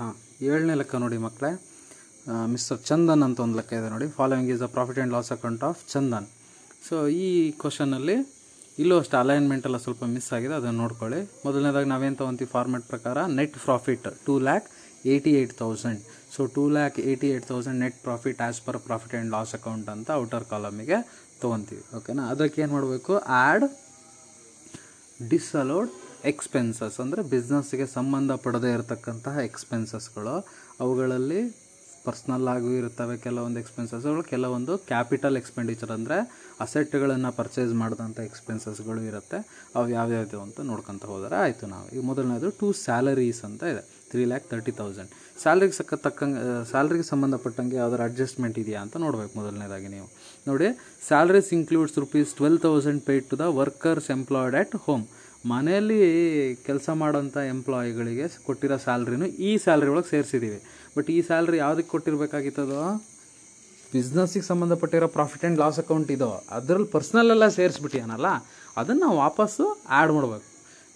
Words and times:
ಹಾಂ, 0.00 0.12
ಏಳನೇ 0.48 0.74
ಲೆಕ್ಕ 0.80 0.98
ನೋಡಿ 1.04 1.16
ಮಕ್ಕಳೇ. 1.24 1.48
ಮಿಸ್ಟರ್ 2.52 2.78
ಚಂದನ್ 2.88 3.22
ಅಂತ 3.26 3.38
ಒಂದು 3.44 3.56
ಲೆಕ್ಕ 3.58 3.72
ಇದೆ 3.80 3.88
ನೋಡಿ. 3.94 4.06
Following 4.18 4.50
is 4.52 4.60
the 4.64 4.66
profit 4.76 4.98
and 4.98 5.12
loss 5.16 5.30
account 5.36 5.64
of 5.68 5.80
Chandan. 5.92 6.26
So 6.86 6.94
ಈ 7.24 7.26
ಕ್ವಶನಲ್ಲಿ 7.62 8.16
ಇಲ್ಲೂ 8.82 8.96
ಅಷ್ಟು 9.02 9.16
ಅಲೈನ್ಮೆಂಟ್ 9.22 9.64
ಎಲ್ಲ 9.68 9.78
ಸ್ವಲ್ಪ 9.84 10.02
ಮಿಸ್ 10.14 10.28
ಆಗಿದೆ, 10.36 10.54
ಅದನ್ನು 10.60 10.78
ನೋಡ್ಕೊಳ್ಳಿ. 10.84 11.20
ಮೊದಲನೇದಾಗಿ 11.46 11.88
ನಾವೇನು 11.92 12.16
ತೊಗೊಂತೀವಿ? 12.20 12.50
ಫಾರ್ಮೆಟ್ 12.56 12.86
ಪ್ರಕಾರ 12.92 13.18
net 13.38 13.56
profit 13.66 14.06
two 14.26 14.36
lakh 14.48 14.68
eighty 15.12 15.32
eight 15.40 15.54
thousand 15.62 16.00
so 16.34 16.40
two 16.56 16.64
lakh 16.76 16.96
eighty 17.10 17.28
eight 17.34 17.46
thousand 17.52 17.78
net 17.84 17.98
profit 18.06 18.40
as 18.46 18.60
per 18.66 18.78
profit 18.88 19.14
and 19.16 19.30
loss 19.36 19.52
account 19.58 19.88
ಅಂತ 19.96 20.10
ಔಟರ್ 20.22 20.46
ಕಾಲಮಿಗೆ 20.52 20.98
ತೊಗೊತೀವಿ 21.42 21.82
ಓಕೆನಾ 21.98 22.24
ಅದಕ್ಕೆ 22.34 22.58
ಏನು 22.64 22.72
ಮಾಡಬೇಕು? 22.76 23.14
ಆ್ಯಡ್ 23.40 23.66
ಡಿಸಲೋಡ್ 25.20 25.90
ಎಕ್ಸ್ಪೆನ್ಸಸ್ 26.30 26.98
ಅಂದರೆ 27.04 27.22
ಬಿಸ್ನೆಸ್ಗೆ 27.32 27.86
ಸಂಬಂಧಪಡದೇ 27.96 28.70
ಇರತಕ್ಕಂತಹ 28.76 29.36
ಎಕ್ಸ್ಪೆನ್ಸಸ್ಗಳು 29.48 30.36
ಅವುಗಳಲ್ಲಿ 30.84 31.40
ಪರ್ಸ್ನಲ್ 32.04 32.48
ಆಗೂ 32.52 32.70
ಇರ್ತವೆ 32.80 33.14
ಕೆಲವೊಂದು 33.24 33.58
ಎಕ್ಸ್ಪೆನ್ಸಸ್ಗಳು 33.62 34.20
ಕೆಲವೊಂದು 34.30 34.72
ಕ್ಯಾಪಿಟಲ್ 34.90 35.36
ಎಕ್ಸ್ಪೆಂಡಿಚರ್ 35.40 35.92
ಅಂದರೆ 35.96 36.16
ಅಸೆಟ್ಗಳನ್ನು 36.64 37.30
ಪರ್ಚೇಸ್ 37.38 37.72
ಮಾಡಿದಂಥ 37.80 38.18
ಎಕ್ಸ್ಪೆನ್ಸಸ್ಗಳು 38.28 39.00
ಇರುತ್ತೆ. 39.10 39.38
ಅವು 39.76 39.86
ಯಾವ್ಯಾವುದು 39.98 40.38
ಅಂತ 40.44 40.60
ನೋಡ್ಕೊತ 40.70 41.04
ಹೋದರೆ 41.12 41.36
ಆಯಿತು 41.44 41.66
ನಾವು. 41.74 41.86
ಈಗ 41.94 42.02
ಮೊದಲನೇದು 42.10 42.50
ಟೂ 42.60 42.68
ಸ್ಯಾಲರೀಸ್ 42.84 43.42
ಅಂತ 43.48 43.62
ಇದೆ. 43.72 43.82
ತ್ರೀ 44.10 44.22
ಲ್ಯಾಕ್ 44.30 44.46
ತರ್ಟಿ 44.52 44.72
ತೌಸಂಡ್ 44.80 45.10
ಸ್ಯಾಲ್ರಿಗೆ 45.42 45.76
ಸಕ್ಕ 45.80 45.94
ತಕ್ಕಂಗೆ 46.06 46.40
ಸ್ಯಾಲ್ರಿಗೆ 46.70 47.06
ಸಂಬಂಧಪಟ್ಟಂಗೆ 47.12 47.76
ಯಾವ್ದಾರು 47.82 48.02
ಅಡ್ಜಸ್ಟ್ಮೆಂಟ್ 48.08 48.56
ಇದೆಯಾ 48.62 48.80
ಅಂತ 48.84 48.96
ನೋಡ್ಬೇಕು 49.04 49.32
ಮೊದಲನೇದಾಗಿ 49.40 49.88
ನೀವು. 49.96 50.08
ನೋಡಿ 50.48 50.68
salaries 51.08 51.50
includes 51.58 51.96
rupees 52.04 52.32
twelve 52.40 52.58
thousand 52.66 53.02
paid 53.08 53.28
to 53.32 53.38
the 53.42 53.46
workers 53.60 54.10
employed 54.16 54.56
at 54.62 54.76
home 54.86 55.04
ಮನೆಯಲ್ಲಿ 55.44 55.98
ಕೆಲಸ 56.66 56.88
ಮಾಡೋಂಥ 57.02 57.36
ಎಂಪ್ಲಾಯಿಗಳಿಗೆ 57.52 58.26
ಕೊಟ್ಟಿರೋ 58.46 58.76
ಸ್ಯಾಲ್ರಿನೂ 58.84 59.26
ಈ 59.48 59.50
ಸ್ಯಾಲ್ರಿ 59.64 59.90
ಒಳಗೆ 59.92 60.08
ಸೇರಿಸಿದ್ದೀವಿ 60.14 60.58
ಬಟ್ 60.96 61.08
ಈ 61.16 61.18
ಸ್ಯಾಲ್ರಿ 61.28 61.56
ಯಾವುದಕ್ಕೆ 61.64 61.90
ಕೊಟ್ಟಿರಬೇಕಾಗಿತ್ತದು? 61.94 62.80
ಬಿಸ್ನೆಸ್ಸಿಗೆ 63.92 64.46
ಸಂಬಂಧಪಟ್ಟಿರೋ 64.50 65.06
ಪ್ರಾಫಿಟ್ 65.16 65.44
ಆ್ಯಂಡ್ 65.44 65.58
ಲಾಸ್ 65.62 65.78
ಅಕೌಂಟ್ 65.82 66.10
ಇದೋ. 66.16 66.30
ಅದರಲ್ಲಿ 66.56 66.88
ಪರ್ಸ್ನಲ್ಲೆಲ್ಲ 66.94 67.46
ಸೇರಿಸ್ಬಿಟ್ಟಿಯಾನಲ್ಲ, 67.56 68.28
ಅದನ್ನು 68.80 69.02
ನಾವು 69.06 69.16
ವಾಪಸ್ಸು 69.26 69.64
ಆ್ಯಡ್ 69.96 70.12
ಮಾಡಬೇಕು. 70.16 70.46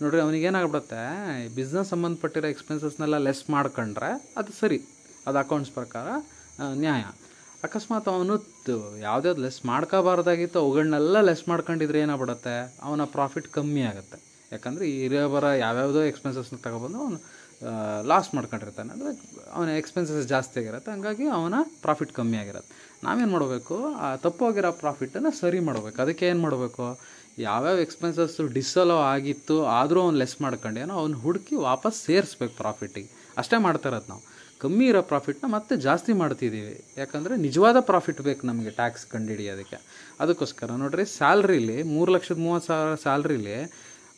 ನೋಡ್ರಿ, 0.02 0.20
ಅವನಿಗೆ 0.24 0.46
ಏನಾಗ್ಬಿಡುತ್ತೆ? 0.50 1.02
ಬಿಸ್ನೆಸ್ 1.56 1.88
ಸಂಬಂಧಪಟ್ಟಿರೋ 1.94 2.48
ಎಕ್ಸ್ಪೆನ್ಸಸ್ನೆಲ್ಲ 2.54 3.18
ಲೆಸ್ 3.26 3.44
ಮಾಡ್ಕೊಂಡ್ರೆ 3.54 4.10
ಅದು 4.40 4.52
ಸರಿ. 4.60 4.78
ಅದು 5.26 5.38
ಅಕೌಂಟ್ಸ್ 5.44 5.72
ಪ್ರಕಾರ 5.78 6.06
ನ್ಯಾಯ. 6.84 7.02
ಅಕಸ್ಮಾತ್ 7.66 8.08
ಅವನು 8.14 8.34
ಯಾವುದ್ಯಾವ್ದು 9.06 9.42
ಲೆಸ್ 9.46 9.60
ಮಾಡ್ಕೋಬಾರ್ದಾಗಿತ್ತು 9.70 10.58
ಅವುಗಳನ್ನೆಲ್ಲ 10.64 11.20
ಲೆಸ್ 11.28 11.44
ಮಾಡ್ಕೊಂಡಿದ್ರೆ 11.50 11.98
ಏನಾಗ್ಬಿಡುತ್ತೆ? 12.04 12.56
ಅವನ 12.86 13.04
ಪ್ರಾಫಿಟ್ 13.16 13.48
ಕಮ್ಮಿ 13.56 13.84
ಆಗುತ್ತೆ. 13.90 14.18
ಯಾಕಂದರೆ 14.54 14.84
ಈ 14.90 14.96
ಇರೋ 15.04 15.28
ಬರೋ 15.28 15.50
ಯಾವ್ಯಾವುದೋ 15.56 16.02
ಎಕ್ಸ್ಪೆನ್ಸಸ್ನ 16.02 16.56
ತಗೊಬಂದು 16.56 16.98
ಅವನು 17.04 17.18
ಲಾಸ್ 18.06 18.34
ಮಾಡ್ಕೊಂಡಿರ್ತಾನೆ. 18.34 18.90
ಅಂದರೆ 18.92 19.10
ಅವನ 19.52 19.68
ಎಕ್ಸ್ಪೆನ್ಸಸ್ 19.68 20.28
ಜಾಸ್ತಿ 20.28 20.60
ಆಗಿರುತ್ತೆ. 20.60 20.90
ಹಂಗಾಗಿ 20.90 21.26
ಅವನ 21.38 21.54
ಪ್ರಾಫಿಟ್ 21.82 22.12
ಕಮ್ಮಿ 22.12 22.36
ಆಗಿರುತ್ತೆ. 22.36 22.72
ನಾವೇನು 23.04 23.30
ಮಾಡಬೇಕು? 23.30 23.76
ಆ, 23.94 24.16
ತಪ್ಪೋಗಿರೋ 24.16 24.72
ಪ್ರಾಫಿಟನ್ನು 24.72 25.32
ಸರಿ 25.40 25.60
ಮಾಡಬೇಕು. 25.60 26.02
ಅದಕ್ಕೆ 26.02 26.26
ಏನು 26.26 26.40
ಮಾಡಬೇಕು? 26.40 26.86
ಯಾವ್ಯಾವ 27.38 27.78
ಎಕ್ಸ್ಪೆನ್ಸಸ್ 27.78 28.36
ಡಿಸಲೋ 28.52 28.98
ಆಗಿತ್ತು, 29.14 29.64
ಆದರೂ 29.78 30.00
ಅವ್ನು 30.00 30.18
ಲೆಸ್ 30.18 30.36
ಮಾಡ್ಕೊಂಡೇನೋ 30.40 30.94
ಅವ್ನು 30.94 31.16
ಹುಡುಕಿ 31.18 31.56
ವಾಪಸ್ 31.68 31.98
ಸೇರಿಸ್ಬೇಕು 32.04 32.56
ಪ್ರಾಫಿಟಿಗೆ 32.56 33.10
ಅಷ್ಟೇ 33.36 33.56
ಮಾಡ್ತಾ 33.58 33.88
ಇರೋದು 33.88 34.08
ನಾವು. 34.08 34.22
ಕಮ್ಮಿ 34.58 34.84
ಇರೋ 34.86 35.02
ಪ್ರಾಫಿಟ್ನ 35.02 35.46
ಮತ್ತೆ 35.52 35.76
ಜಾಸ್ತಿ 35.76 36.12
ಮಾಡ್ತಿದ್ದೀವಿ 36.12 36.84
ಯಾಕಂದರೆ 36.96 37.34
ನಿಜವಾದ 37.36 37.80
ಪ್ರಾಫಿಟ್ 37.80 38.20
ಬೇಕು 38.20 38.42
ನಮಗೆ 38.46 38.70
ಟ್ಯಾಕ್ಸ್ 38.70 39.06
ಕಂಡುಹಿಡಿಯೋದಕ್ಕೆ 39.06 39.78
ಅದಕ್ಕೋಸ್ಕರ 40.20 40.70
ನೋಡ್ರಿ 40.70 41.04
ಸ್ಯಾಲ್ರಿಲಿ 41.16 41.82
ಮೂರು 41.82 42.12
ಲಕ್ಷದ 42.12 42.38
ಮೂವತ್ತು 42.38 42.66
ಸಾವಿರ 42.66 42.94
ಸ್ಯಾಲ್ರಿಲಿ 42.94 43.56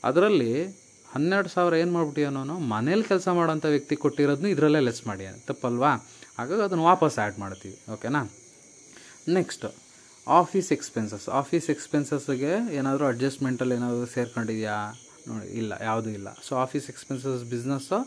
ಅದರಲ್ಲಿ 0.05 0.51
ಹನ್ನೆರಡು 1.15 1.49
ಸಾವಿರ 1.49 1.75
ಏನು 1.83 1.93
ಮಾಡ್ಬಿಟ್ಟಿಯಾನೋ 1.93 2.57
ಮನೇಲಿ 2.75 3.05
ಕೆಲಸ 3.11 3.29
ಮಾಡೋಂಥ 3.39 3.67
ವ್ಯಕ್ತಿ 3.75 3.97
ಕೊಟ್ಟಿರೋದನ್ನ 3.97 4.49
ಇದರಲ್ಲೇ 4.55 4.81
ಲೆಸ್ 4.89 5.07
ಮಾಡಿ 5.07 5.27
ತಪ್ಪಲ್ವಾ? 5.49 5.93
ಹಾಗಾಗಿ 6.39 6.63
ಅದನ್ನು 6.67 6.85
ವಾಪಸ್ 6.85 7.19
ಆ್ಯಡ್ 7.19 7.39
ಮಾಡ್ತೀವಿ 7.39 7.77
ಓಕೆನಾ 7.95 8.23
ನೆಕ್ಸ್ಟ್ 9.39 9.67
ಆಫೀಸ್ 10.27 10.73
ಎಕ್ಸ್ಪೆನ್ಸಸ್ 10.77 11.29
ಆಫೀಸ್ 11.41 11.71
ಎಕ್ಸ್ಪೆನ್ಸಸ್ಗೆ 11.75 12.53
ಏನಾದರೂ 12.79 13.07
ಅಡ್ಜಸ್ಟ್ಮೆಂಟಲ್ಲಿ 13.07 13.75
ಏನಾದರೂ 13.75 14.07
ಸೇರ್ಕೊಂಡಿದೆಯಾ? 14.07 14.77
ನೋಡಿ, 15.29 15.47
ಇಲ್ಲ, 15.61 15.73
ಯಾವುದೂ 15.83 16.11
ಇಲ್ಲ. 16.11 16.29
ಸೊ 16.49 16.57
ಆಫೀಸ್ 16.57 16.87
ಎಕ್ಸ್ಪೆನ್ಸಸ್ 16.93 17.45
ಬಿಸ್ನೆಸ್ಸು 17.55 17.99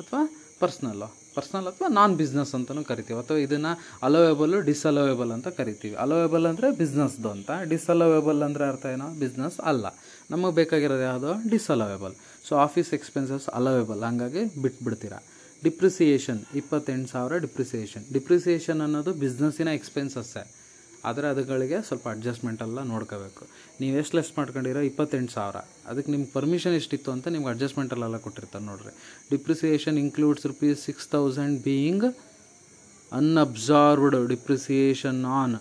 ಅಥವಾ 0.00 0.22
ಪರ್ಸ್ನಲ್ಲು 0.60 1.08
ಪರ್ಸ್ನಲ್ 1.34 1.66
ಅಥವಾ 1.70 1.88
ನಾನ್ 1.88 2.12
ಬಿಸ್ನೆಸ್ 2.16 2.54
ಅಂತಲೂ 2.54 2.82
ಕರಿತೀವಿ. 2.84 3.20
ಅಥವಾ 3.20 3.38
ಇದನ್ನು 3.38 3.72
ಅಲೋವೇಬಲ್ 4.06 4.54
ಡಿಸಲೋವೇಬಲ್ 4.68 5.32
ಅಂತ 5.34 5.48
ಕರಿತೀವಿ. 5.48 5.94
ಅಲೋವೇಬಲ್ 5.94 6.46
ಅಂದರೆ 6.46 6.70
ಬಿಸ್ನೆಸ್ದು 6.70 7.28
ಅಂತ. 7.30 7.50
ಡಿಸಲೋವೇಬಲ್ 7.72 8.42
ಅಂದರೆ 8.42 8.64
ಅರ್ಥ 8.68 8.86
ಏನೋ? 8.94 9.08
ಬಿಸ್ನೆಸ್ 9.20 9.60
ಅಲ್ಲ. 9.60 9.86
ನಮಗೆ 10.30 10.54
ಬೇಕಾಗಿರೋದು 10.54 11.02
ಯಾವುದು 11.02 11.50
disallowable 11.50 12.14
so 12.48 12.56
office 12.56 12.94
expenses 12.94 13.46
allowable 13.58 14.02
ಹಾಗಾಗಿ 14.02 14.42
ಬಿಟ್ಬಿಡ್ತೀರಾ. 14.62 15.18
ಡಿಪ್ರಿಸಿಯೇಷನ್ 15.64 16.40
ಇಪ್ಪತ್ತೆಂಟು 16.54 17.08
ಸಾವಿರ 17.12 17.36
ಡಿಪ್ರಿಸಿಯೇಷನ್ 17.36 18.04
ಡಿಪ್ರಿಸಿಯೇಷನ್ 18.12 18.80
ಅನ್ನೋದು 18.80 19.12
ಬಿಸ್ನೆಸ್ಸಿನ 19.12 19.68
ಎಕ್ಸ್ಪೆನ್ಸಸ್ಸೇ 19.68 20.44
ಆದರೆ 21.04 21.26
ಅದಗಳಿಗೆ 21.28 21.82
ಸ್ವಲ್ಪ 21.88 22.08
ಅಡ್ಜಸ್ಟ್ಮೆಂಟ್ 22.08 22.62
ಎಲ್ಲ 22.62 22.82
ನೋಡ್ಕೋಬೇಕು. 22.82 23.44
ನೀವು 23.80 23.98
ಎಷ್ಟು 23.98 24.16
ಲೆಸ್ 24.16 24.32
ಮಾಡ್ಕೊಂಡಿರೋ 24.38 24.80
ಇಪ್ಪತ್ತೆಂಟು 24.80 25.32
ಸಾವಿರ. 25.32 25.56
ಅದಕ್ಕೆ 25.86 26.12
ನಿಮ್ಗೆ 26.12 26.30
ಪರ್ಮಿಷನ್ 26.32 26.74
ಎಷ್ಟಿತ್ತು 26.74 27.10
ಅಂತ 27.12 27.28
ನಿಮ್ಗೆ 27.28 27.48
ಅಡ್ಜಸ್ಟ್ಮೆಂಟಲ್ಲೆಲ್ಲ 27.48 28.16
ಕೊಟ್ಟಿರ್ತಾರೆ 28.16 28.64
ನೋಡ್ರಿ. 28.64 28.92
Depreciation 29.30 29.98
includes 29.98 30.46
rupees 30.46 30.80
six 30.84 31.08
thousand 31.08 31.62
being 31.62 32.06
unabsorbed 33.12 34.28
depreciation 34.28 35.24
on 35.24 35.56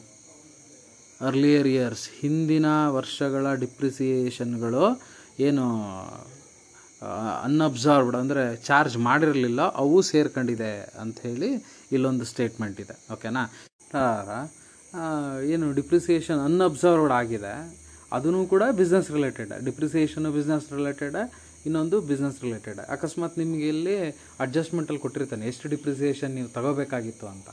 earlier 1.28 1.70
years 1.76 2.06
ಹಿಂದಿನ 2.22 2.68
ವರ್ಷಗಳ 2.98 3.54
ಡಿಪ್ರಿಸಿಯೇಷನ್ಗಳು 3.64 4.84
ಏನು 5.48 5.66
ಅನ್ಅಬ್ಸರ್ವ್ಡ್ 7.48 8.16
ಅಂದರೆ 8.20 8.44
ಚಾರ್ಜ್ 8.68 8.96
ಮಾಡಿರಲಿಲ್ಲ, 9.08 9.62
ಅವು 9.82 9.98
ಸೇರ್ಕೊಂಡಿದೆ 10.10 10.72
ಅಂಥೇಳಿ 11.02 11.50
ಇಲ್ಲೊಂದು 11.96 12.26
ಸ್ಟೇಟ್ಮೆಂಟ್ 12.32 12.80
ಇದೆ. 12.84 12.96
ಓಕೆನಾ 13.16 13.44
ಏನು 15.54 15.66
ಡಿಪ್ರಿಸಿಯೇಷನ್ 15.80 16.40
ಅನ್ಅಬ್ಸರ್ವ್ಡ್ 16.48 17.14
ಆಗಿದೆ 17.20 17.54
ಅದೂ 18.18 18.32
ಕೂಡ 18.54 18.64
business 18.80 19.10
related 19.18 19.54
depreciation 19.68 20.30
business 20.38 20.68
related 20.78 21.18
ಇನ್ನೊಂದು 21.68 21.98
ಬಿಸ್ನೆಸ್ 22.10 22.38
ರಿಲೇಟೆಡ್ 22.46 22.80
ಅಕಸ್ಮಾತ್ 22.96 23.38
ನಿಮಗೆ 23.42 23.68
ಇಲ್ಲಿ 23.76 23.96
ಅಡ್ಜಸ್ಟ್ಮೆಂಟಲ್ಲಿ 24.44 25.02
ಕೊಟ್ಟಿರ್ತಾನೆ, 25.06 25.46
ಎಷ್ಟು 25.52 25.66
ಡಿಪ್ರಿಸಿಯೇಷನ್ 25.74 26.34
ನೀವು 26.38 26.50
ತಗೋಬೇಕಾಗಿತ್ತು 26.58 27.26
ಅಂತ. 27.34 27.50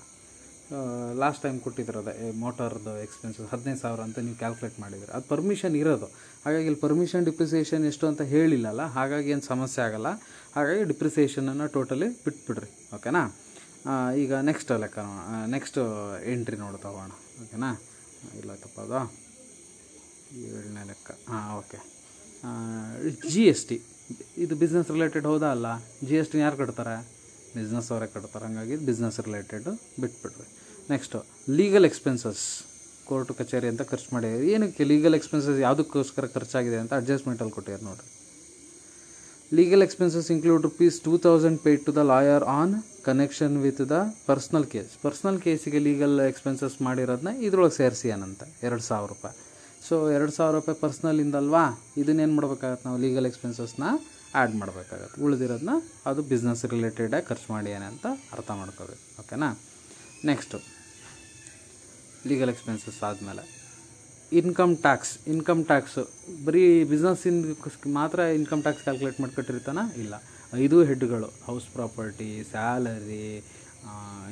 ಲಾಸ್ಟ್ 1.22 1.42
ಟೈಮ್ 1.44 1.58
ಕೊಟ್ಟಿದ್ರದ 1.64 2.10
ಮೋಟಾರ್ದು 2.42 2.92
ಎಕ್ಸ್ಪೆನ್ಸಸ್ 3.04 3.48
ಹದಿನೈದು 3.52 3.80
ಸಾವಿರ 3.82 4.00
ಅಂತ 4.08 4.18
ನೀವು 4.26 4.36
ಕ್ಯಾಲ್ಕುಲೇಟ್ 4.42 4.76
ಮಾಡಿದ್ರೆ. 4.84 5.10
ಅದು 5.16 5.26
ಪರ್ಮಿಷನ್ 5.32 5.74
ಇರೋದು. 5.80 6.08
ಹಾಗಾಗಿ 6.44 6.66
ಇಲ್ಲಿ 6.70 6.80
ಪರ್ಮಿಷನ್ 6.86 7.24
ಡಿಪ್ರಿಸಿಯೇಷನ್ 7.30 7.84
ಎಷ್ಟು 7.90 8.04
ಅಂತ 8.10 8.22
ಹೇಳಿಲ್ಲಲ್ಲ, 8.34 8.82
ಹಾಗಾಗಿ 8.96 9.30
ಏನು 9.34 9.44
ಸಮಸ್ಯೆ 9.52 9.82
ಆಗಲ್ಲ. 9.86 10.10
ಹಾಗಾಗಿ 10.56 10.84
ಡಿಪ್ರಿಸಿಯೇಷನನ್ನು 10.92 11.66
ಟೋಟಲಿ 11.76 12.08
ಬಿಟ್ಬಿಡ್ರಿ 12.26 12.70
ಓಕೆನಾ 12.98 13.22
ಈಗ 14.22 14.32
ನೆಕ್ಸ್ಟ್ 14.50 14.70
ಲೆಕ್ಕ 14.82 14.98
ನೆಕ್ಸ್ಟ್ 15.54 15.78
ಎಂಟ್ರಿ 16.34 16.58
ನೋಡಿ 16.64 16.78
ತಗೋಣ 16.84 17.12
ಓಕೆನಾ 17.44 17.70
ಇಲ್ಲ 18.40 18.50
ತಪ್ಪ 18.64 18.78
ಅದು. 18.86 19.00
ಏಳನೇ 20.52 20.84
ಲೆಕ್ಕ, 20.90 21.10
ಹಾಂ 21.32 21.50
ಓಕೆ 21.58 21.80
ಜಿ 23.32 23.42
ಎಸ್ 23.50 23.64
ಟಿ 23.68 23.76
ಇದು 24.44 24.54
ಬಿಸ್ನೆಸ್ 24.62 24.88
ರಿಲೇಟೆಡ್ 24.94 25.26
ಹೌದಾ 25.30 25.48
ಅಲ್ಲ? 25.56 25.68
ಜಿ 26.06 26.14
ಎಸ್ 26.20 26.30
ಟಿನ 26.32 26.40
ಯಾರು 26.46 26.56
ಕಟ್ತಾರೆ 26.62 26.96
ಬಿಸ್ನೆಸ್ 27.56 27.88
ಅವರೇ 27.92 28.06
ಕಟ್ತಾರೆ. 28.14 28.44
ಹಂಗಾಗಿ 28.48 28.76
ಬಿಸ್ನೆಸ್ 28.88 29.18
ರಿಲೇಟೆಡ್ 29.26 29.68
ಬಿಟ್ಬಿಡ್ರಿ 30.02 30.48
ನೆಕ್ಸ್ಟು 30.92 31.18
ಲೀಗಲ್ 31.58 31.86
ಎಕ್ಸ್ಪೆನ್ಸಸ್ 31.90 32.42
ಕೋರ್ಟ್ 33.08 33.30
ಕಚೇರಿ 33.38 33.68
ಅಂತ 33.72 33.82
ಖರ್ಚು 33.92 34.10
ಮಾಡಿ. 34.14 34.28
ಏನಕ್ಕೆ 34.54 34.84
ಲೀಗಲ್ 34.92 35.14
ಎಕ್ಸ್ಪೆನ್ಸಸ್ 35.18 35.58
ಯಾವುದಕ್ಕೋಸ್ಕರ 35.66 36.26
ಖರ್ಚಾಗಿದೆ 36.36 36.78
ಅಂತ 36.82 36.92
ಅಡ್ಜಸ್ಟ್ಮೆಂಟಲ್ಲಿ 37.00 37.54
ಕೊಟ್ಟಿದ್ದಾರೆ 37.56 37.84
ನೋಡಿರಿ. 37.90 38.08
Legal 39.58 39.82
expenses 39.86 40.28
include 40.34 40.62
rupees 40.68 40.96
two 41.06 41.12
thousand 41.24 41.58
paid 41.64 41.82
to 41.86 41.92
the 41.98 42.02
lawyer 42.12 42.44
on 42.58 42.72
connection 43.08 43.56
with 43.64 43.82
the 43.92 43.96
personal 44.28 44.66
case 44.72 44.92
personal 45.02 45.38
ಕೇಸಿಗೆ 45.44 45.80
legal 45.88 46.14
expenses 46.30 46.76
ಮಾಡಿರೋದನ್ನ 46.86 47.32
ಇದ್ರೊಳಗೆ 47.46 47.76
ಸೇರಿಸಿ 47.80 48.08
ಏನಂತ? 48.14 48.42
ಎರಡು 48.66 48.82
ಸಾವಿರ 48.90 49.08
ರೂಪಾಯಿ. 49.14 49.36
ಸೊ 49.88 49.94
ಎರಡು 50.16 50.32
ಸಾವಿರ 50.38 50.54
ರೂಪಾಯಿ 50.58 50.78
ಪರ್ಸ್ನಲಿಂದಲ್ವಾ 50.84 51.64
ಇದನ್ನೇನು 52.02 52.34
ಮಾಡ್ಬೇಕಾಗತ್ತೆ 52.38 52.86
ನಾವು 52.88 53.00
ಲೀಗಲ್ 53.04 53.26
ಎಕ್ಸ್ಪೆನ್ಸಸ್ನ 53.30 53.84
ಆ್ಯಡ್ 54.34 54.54
ಮಾಡಬೇಕಾಗತ್ತೆ. 54.54 55.22
ಉಳಿದಿರೋದನ್ನ 55.24 55.74
ಅದು 56.06 56.22
ಬಿಸ್ನೆಸ್ 56.22 56.64
ರಿಲೇಟೆಡಾಗಿ 56.64 57.26
ಖರ್ಚು 57.26 57.52
ಮಾಡಿ 57.52 57.72
ಅಂತ 57.72 58.06
ಅರ್ಥ 58.32 58.50
ಮಾಡ್ಕೋಬೇಕು. 58.50 59.20
ಓಕೆನಾ 59.20 59.48
ನೆಕ್ಸ್ಟು 60.24 60.58
ಲೀಗಲ್ 62.26 62.50
ಎಕ್ಸ್ಪೆನ್ಸಸ್ 62.50 63.02
ಆದಮೇಲೆ. 63.02 63.44
ಇನ್ಕಮ್ 64.32 64.76
ಟ್ಯಾಕ್ಸ್ 64.76 65.18
ಇನ್ಕಮ್ 65.26 65.64
ಟ್ಯಾಕ್ಸು 65.64 66.02
ಬರೀ 66.44 66.84
ಬಿಸ್ನೆಸ್ಸಿಂದ 66.84 67.44
ಮಾತ್ರ 67.92 68.18
ಇನ್ಕಮ್ 68.18 68.62
ಟ್ಯಾಕ್ಸ್ 68.62 68.82
ಕ್ಯಾಲ್ಕುಲೇಟ್ 68.82 69.20
ಮಾಡ್ಕೊಟ್ಟಿರ್ತಾನ? 69.20 69.78
ಇಲ್ಲ. 69.96 70.14
ಐದು 70.54 70.84
ಹೆಡ್ಗಳು 70.84 71.28
house 71.46 71.66
property 71.72 72.30
salary 72.50 73.26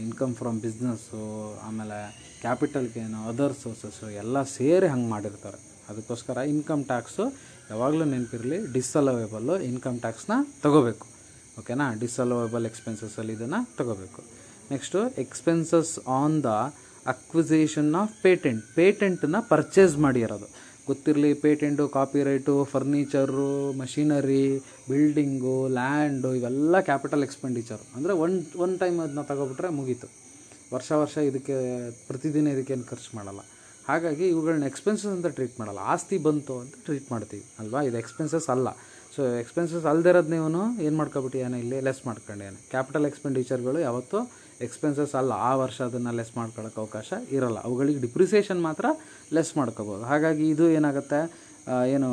income 0.00 0.34
from 0.34 0.58
business 0.60 1.22
ಆಮೇಲೆ 1.62 1.98
ಕ್ಯಾಪಿಟಲ್ 2.40 2.87
ಗೇನು 2.94 3.28
ಅದರ್ 3.28 3.55
ಸೋರ್ಸಸ್ಸು 3.62 4.10
ಎಲ್ಲ 4.10 4.43
ಸೇರಿ 4.43 4.87
ಹಂಗೆ 4.87 5.10
ಮಾಡಿರ್ತಾರೆ. 5.10 5.58
ಅದಕ್ಕೋಸ್ಕರ 5.88 6.37
ಇನ್ಕಮ್ 6.37 6.84
ಟ್ಯಾಕ್ಸು 6.84 7.25
ಯಾವಾಗಲೂ 7.70 8.04
ನೆನಪಿರಲಿ 8.04 8.72
ಡಿಸಲವೇಬಲ್ಲು 8.72 9.60
ಇನ್ಕಮ್ 9.60 9.98
ಟ್ಯಾಕ್ಸ್ನ 10.00 10.32
ತಗೋಬೇಕು. 10.62 11.06
ಓಕೆನಾ? 11.58 11.94
ಡಿಸಲವೇಬಲ್ 11.94 12.66
ಎಕ್ಸ್ಪೆನ್ಸಸ್ಸಲ್ಲಿ 12.66 13.32
ಇದನ್ನು 13.32 13.76
ತಗೋಬೇಕು. 13.76 14.22
Next 14.70 15.08
expenses 15.08 15.98
on 16.08 16.42
the 16.42 16.46
acquisition 17.06 17.94
of 17.94 18.22
patent 18.22 18.74
ಪೇಟೆಂಟನ್ನ 18.74 19.36
purchase 19.48 19.98
ಮಾಡಿರೋದು 19.98 20.48
ಗೊತ್ತಿರಲಿ 20.86 21.34
patent 21.34 21.88
copyright 21.88 22.64
furniture 22.64 23.72
machinery 23.72 24.58
building 24.88 25.68
land 25.68 26.34
ಇವೆಲ್ಲ 26.34 26.80
ಕ್ಯಾಪಿಟಲ್ 26.80 27.22
ಎಕ್ಸ್ಪೆಂಡಿಚರು 27.22 27.86
ಅಂದರೆ 27.96 28.12
ಒನ್ 28.12 28.56
ಒನ್ 28.56 28.78
ಟೈಮ್ 28.78 29.00
ಅದನ್ನ 29.00 29.22
ತಗೋಬಿಟ್ರೆ 29.22 29.68
ಮುಗೀತು. 29.68 30.08
ವರ್ಷ 30.74 30.92
ವರ್ಷ 30.92 31.18
ಇದಕ್ಕೆ, 31.18 31.90
ಪ್ರತಿದಿನ 31.90 32.46
ಇದಕ್ಕೇನು 32.46 32.84
ಖರ್ಚು 32.90 33.16
ಮಾಡಲ್ಲ. 33.16 33.38
ಹಾಗಾಗಿ 33.88 34.25
ಇವುಗಳನ್ನ 34.34 34.67
ಎಕ್ಸ್ಪೆನ್ಸಸ್ 34.73 35.12
ಅಂತ 35.17 35.29
ಟ್ರೀಟ್ 35.37 35.55
ಮಾಡಲ್ಲ. 35.61 35.81
ಆಸ್ತಿ 35.94 36.17
ಬಂತು 36.26 36.55
ಅಂತ 36.62 36.75
ಟ್ರೀಟ್ 36.87 37.08
ಮಾಡ್ತೀವಿ, 37.12 37.44
ಅಲ್ವಾ? 37.62 37.81
ಇದು 37.88 37.96
ಎಕ್ಸ್ಪೆನ್ಸಸ್ 38.02 38.49
ಅಲ್ಲ. 38.55 38.69
ಸೊ 39.14 39.23
ಎಕ್ಸ್ಪೆನ್ಸಸ್ 39.43 39.87
ಅಲ್ದಿರೋದು 39.93 40.31
ನೀವು 40.34 40.46
ಏನು 40.87 40.96
ಮಾಡ್ಕೊಬಿಟ್ಟಿಯಾನೆ 41.00 41.56
ಇಲ್ಲಿ 41.64 41.79
ಲೆಸ್ 41.88 42.02
ಮಾಡ್ಕೊಂಡೇನೆ 42.11 42.61
ಕ್ಯಾಪಿಟಲ್ 42.75 43.06
ಎಕ್ಸ್ಪೆಂಡಿಚರ್ಗಳು 43.11 43.81
ಯಾವತ್ತೂ 43.88 44.20
ಎಕ್ಸ್ಪೆನ್ಸಸ್ 44.67 45.14
ಅಲ್ಲ. 45.20 45.32
ಆ 45.49 45.50
ವರ್ಷ 45.62 45.79
ಅದನ್ನು 45.88 46.11
ಲೆಸ್ 46.19 46.32
ಮಾಡ್ಕೊಳ್ಳೋಕೆ 46.38 46.79
ಅವಕಾಶ 46.82 47.12
ಇರಲ್ಲ. 47.37 47.58
ಅವುಗಳಿಗೆ 47.69 48.00
ಡಿಪ್ರಿಸಿಯೇಷನ್ 48.06 48.61
ಮಾತ್ರ 48.69 48.87
ಲೆಸ್ 49.37 49.52
ಮಾಡ್ಕೋಬೋದು. 49.61 50.02
ಹಾಗಾಗಿ 50.12 50.44
ಇದು 50.55 50.67
ಏನಾಗುತ್ತೆ? 50.79 51.20
ಏನು 51.94 52.08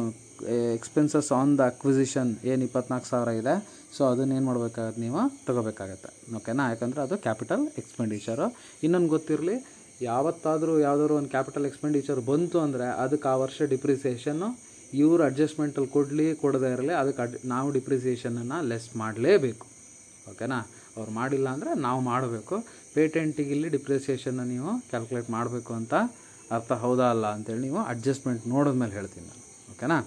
ಎಕ್ಸ್ಪೆನ್ಸಸ್ 0.78 1.30
ಆನ್ 1.38 1.54
ದ 1.60 1.64
ಅಕ್ವಿಸಿಷನ್ 1.74 2.30
ಏನು 2.52 2.62
ಇಪ್ಪತ್ನಾಲ್ಕು 2.68 3.08
ಸಾವಿರ 3.14 3.30
ಇದೆ. 3.42 3.56
ಸೊ 3.96 4.02
ಅದನ್ನ 4.12 4.36
ಏನು 4.38 4.46
ಮಾಡಬೇಕಾಗತ್ತೆ 4.50 5.02
ನೀವು? 5.06 5.22
ತಗೋಬೇಕಾಗತ್ತೆ. 5.48 6.10
ಓಕೆನಾ 6.38 6.66
ಯಾಕಂದರೆ 6.72 7.02
ಅದು 7.08 7.16
ಕ್ಯಾಪಿಟಲ್ 7.26 7.64
ಎಕ್ಸ್ಪೆಂಡಿಚರು 7.82 8.48
ಇನ್ನೊಂದು 8.88 9.10
ಗೊತ್ತಿರಲಿ 9.16 9.56
ಯಾವತ್ತಾದರೂ 10.08 10.74
ಯಾವ್ದಾದ್ರು 10.88 11.16
ಒಂದು 11.20 11.32
ಕ್ಯಾಪಿಟಲ್ 11.36 11.66
ಎಕ್ಸ್ಪೆಂಡಿಚರ್ 11.70 12.20
ಬಂತು 12.32 12.58
ಅಂದರೆ 12.66 12.88
ಅದಕ್ಕೆ 13.04 13.28
ಆ 13.32 13.36
ವರ್ಷ 13.44 13.62
ಡಿಪ್ರಿಸಿಯೇಷನ್ನು 13.74 14.50
ಇವರು 15.02 15.22
ಅಡ್ಜಸ್ಟ್ಮೆಂಟಲ್ಲಿ 15.30 15.90
ಕೊಡಲಿ, 15.96 16.28
ಕೊಡದೇ 16.44 16.70
ಇರಲಿ 16.76 16.94
ಅದಕ್ಕೆ 17.02 17.22
ಅಡ್, 17.26 17.36
ನಾವು 17.54 17.68
ಡಿಪ್ರಿಸಿಯೇಷನನ್ನು 17.78 18.60
ಲೆಸ್ 18.70 18.88
ಮಾಡಲೇಬೇಕು. 19.02 19.66
ಓಕೆನಾ 20.32 20.60
ಅವ್ರು 20.98 21.12
ಮಾಡಿಲ್ಲ 21.20 21.48
ಅಂದರೆ 21.56 21.72
ನಾವು 21.88 22.00
ಮಾಡಬೇಕು. 22.12 22.56
ಪೇಟೆಂಟಿಗೆ 22.96 23.52
ಇಲ್ಲಿ 23.56 23.70
ಡಿಪ್ರಿಸಿಯೇಷನ್ನ 23.76 24.44
ನೀವು 24.54 24.72
ಕ್ಯಾಲ್ಕುಲೇಟ್ 24.92 25.30
ಮಾಡಬೇಕು 25.38 25.74
ಅಂತ 25.80 25.94
ಅರ್ಥ 26.58 26.72
ಹೌದಾ 26.84 27.08
ಅಲ್ಲ 27.16 27.26
ಅಂತೇಳಿ 27.38 27.62
ನೀವು 27.68 27.80
ಅಡ್ಜಸ್ಟ್ಮೆಂಟ್ 27.94 28.46
ನೋಡಿದ 28.54 28.76
ಮೇಲೆ 28.84 28.94
ಹೇಳ್ತೀನಿ 29.00 29.28
ನಾನು. 29.32 29.44
ಓಕೆನಾ 29.74 29.98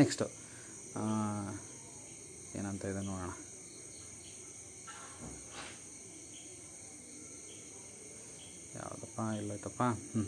ನೆಕ್ಸ್ಟು 0.00 0.26
ಏನಂತ 2.58 2.82
ಇದೆ 2.92 3.02
ನೋಡೋಣ. 3.10 3.30
ಯಾವುದಪ್ಪ 9.20 9.42
ಎಲ್ಲೋಯ್ತಪ್ಪ 9.42 9.82
ಹ್ಞೂ 9.82 10.24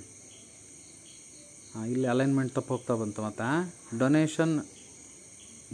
ಹಾಂ 1.75 1.85
ಇಲ್ಲಿ 1.85 2.07
ಅಲೈನ್ಮೆಂಟ್ 2.07 2.53
ತಪ್ಪು 2.55 2.75
ಹೋಗ್ತಾ 2.75 2.95
ಬಂತು 2.95 3.23
ಮತ್ತು. 3.23 3.49
Donation 3.99 4.67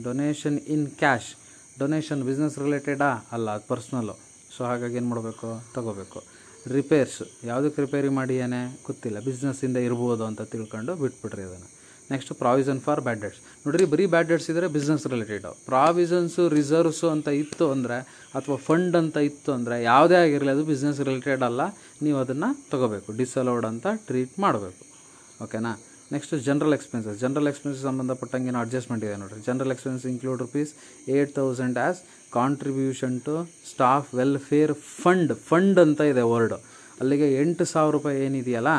donation 0.02 0.58
in 0.74 0.86
cash 0.90 1.30
donation 1.78 2.22
business 2.22 2.58
ರಿಲೇಟೆಡಾ 2.58 3.10
ಅಲ್ಲ, 3.32 3.50
ಅದು 3.50 3.66
ಪರ್ಸ್ನಲ್ಲು 3.68 4.14
ಸೊ 4.56 4.64
ಹಾಗಾಗಿ 4.64 4.96
ಏನು 4.96 5.08
ಮಾಡಬೇಕು? 5.08 5.64
ತಗೋಬೇಕು. 5.74 6.24
ರಿಪೇರ್ಸ್ 6.66 7.22
ಯಾವುದಕ್ಕೆ 7.44 7.80
ರಿಪೇರಿ 7.82 8.08
ಮಾಡಿ 8.08 8.36
ಏನೇ? 8.36 8.80
ಗೊತ್ತಿಲ್ಲ. 8.86 9.20
ಬಿಸ್ನೆಸ್ಸಿಂದ 9.20 9.76
ಇರ್ಬೋದು 9.76 10.24
ಅಂತ 10.24 10.42
ತಿಳ್ಕೊಂಡು 10.42 10.94
ಬಿಟ್ಬಿಟ್ರಿ 10.94 11.42
ಅದನ್ನು. 11.42 11.77
Next 12.12 12.30
provision 12.42 12.80
for 12.86 13.00
bad 13.06 13.20
debts 13.24 13.40
ನೋಡಿರಿ, 13.64 13.86
ಬರೀ 13.92 14.04
ಬ್ಯಾಡ್ 14.14 14.28
ಡೆಟ್ಸ್ 14.32 14.48
ಇದ್ದರೆ 14.52 14.68
ಬಿಸ್ನೆಸ್ 14.76 15.04
ರಿಲೇಟೆಡು 15.14 15.50
ಪ್ರಾವಿಷನ್ಸು 15.70 16.44
ರಿಸರ್ವ್ಸು 16.56 17.08
ಅಂತ 17.14 17.28
ಇತ್ತು 17.42 17.66
ಅಂದರೆ, 17.74 17.98
ಅಥವಾ 18.38 18.56
ಫಂಡ್ 18.68 18.96
ಅಂತ 19.02 19.16
ಇತ್ತು 19.30 19.50
ಅಂದರೆ, 19.58 19.76
ಯಾವುದೇ 19.90 20.16
ಆಗಿರಲಿ 20.24 20.52
ಅದು 20.54 20.64
ಬಿಸ್ನೆಸ್ 20.72 21.00
ರಿಲೇಟೆಡ್ 21.08 21.44
ಅಲ್ಲ. 21.48 21.62
ನೀವು 22.06 22.18
ಅದನ್ನು 22.24 22.50
ತಗೋಬೇಕು. 22.72 23.08
ಡಿಸಲೋಡ್ 23.22 23.66
ಅಂತ 23.72 23.86
ಟ್ರೀಟ್ 24.08 24.36
ಮಾಡಬೇಕು. 24.46 24.82
ಓಕೆನಾ 25.46 25.72
next 26.14 26.34
general 26.46 26.74
expenses 26.76 27.16
general 27.22 27.48
expenses 27.50 27.82
ಸಂಬಂಧಪಟ್ಟಂಗೆ 27.88 28.52
ಅಡ್ಜಸ್ಟ್ಮೆಂಟ್ 28.62 29.02
ಇದೆ 29.06 29.16
ನೋಡಿರಿ. 29.22 29.40
General 29.48 29.72
expense 29.74 30.04
include 30.12 30.40
rupees 30.44 30.70
eight 31.14 31.32
thousand 31.38 31.78
as 31.82 31.98
contribution 32.36 33.16
to 33.26 33.34
staff 33.72 34.08
welfare 34.20 34.72
fund 35.02 35.32
fund 35.48 35.78
ಅಂತ 35.84 36.00
ಇದೆ 36.12 36.24
ವರ್ಡ್ 36.32 36.54
ಅಲ್ಲಿಗೆ 37.02 37.26
ಎಂಟು 37.42 37.64
ಸಾವಿರ 37.72 37.92
ರೂಪಾಯಿ 37.96 38.18
ಏನಿದೆಯಲ್ಲ 38.26 38.70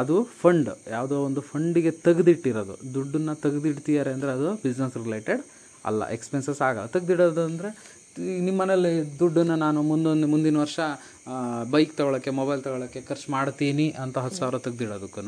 ಅದು 0.00 0.14
ಫಂಡ್ 0.40 0.70
ಯಾವುದೋ 0.94 1.16
ಒಂದು 1.28 1.40
ಫಂಡಿಗೆ 1.50 1.90
ತೆಗೆದಿಟ್ಟಿರೋದು. 2.06 2.74
ದುಡ್ಡನ್ನು 2.94 3.34
ತೆಗೆದಿಡ್ತೀಯಾರೆ 3.44 4.10
ಅಂದರೆ 4.16 4.30
ಅದು 4.36 4.48
ಬಿಸ್ನೆಸ್ 4.64 4.96
ರಿಲೇಟೆಡ್ 5.04 5.42
ಅಲ್ಲ. 5.88 6.02
ಎಕ್ಸ್ಪೆನ್ಸಸ್ 6.16 6.60
ಆಗಲ್ಲ. 6.68 6.86
ತೆಗೆದಿಡೋದು 6.96 7.42
ಅಂದರೆ 7.50 7.70
ನಿಮ್ಮ 8.46 8.56
ಮನೇಲಿ 8.60 8.92
ದುಡ್ಡನ್ನು 9.20 9.56
ನಾನು 9.64 9.80
ಮುಂದೊಂದು, 9.90 10.26
ಮುಂದಿನ 10.32 10.56
ವರ್ಷ 10.64 10.80
ಬೈಕ್ 11.74 11.92
ತೊಗೊಳಕ್ಕೆ 11.98 12.30
ಮೊಬೈಲ್ 12.40 12.60
ತೊಗೊಳಕ್ಕೆ 12.66 13.00
ಖರ್ಚು 13.10 13.28
ಮಾಡ್ತೀನಿ 13.34 13.86
ಅಂತ 14.04 14.16
ಹತ್ತು 14.24 14.38
ಸಾವಿರ 14.40 14.58
ತೆಗೆದಿಡೋದಕ್ಕೂ 14.66 15.22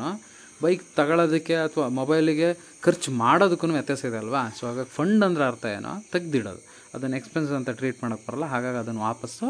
ಬೈಕ್ 0.63 0.83
ತಗೊಳ್ಳೋದಕ್ಕೆ 0.97 1.55
ಅಥವಾ 1.67 1.85
ಮೊಬೈಲಿಗೆ 1.99 2.49
ಖರ್ಚು 2.85 3.09
ಮಾಡೋದಕ್ಕೂ 3.23 3.67
ವ್ಯತ್ಯಾಸ 3.77 4.01
ಇದೆ 4.09 4.19
ಅಲ್ವಾ? 4.23 4.43
ಸೊ 4.57 4.63
ಹಾಗಾಗಿ 4.67 4.91
ಫಂಡ್ 4.97 5.23
ಅಂದ್ರೆ 5.27 5.43
ಅರ್ಥ 5.51 5.65
ಏನೋ? 5.77 5.93
ತೆಗೆದಿಡೋದು. 6.13 6.61
ಅದನ್ನು 6.95 7.15
ಎಕ್ಸ್ಪೆನ್ಸಸ್ 7.21 7.57
ಅಂತ 7.59 7.71
ಟ್ರೀಟ್ 7.79 7.97
ಮಾಡೋಕ್ಕೆ 8.03 8.25
ಬರಲ್ಲ. 8.27 8.45
ಹಾಗಾಗಿ 8.53 8.79
ಅದನ್ನು 8.83 9.01
ವಾಪಸ್ಸು 9.09 9.47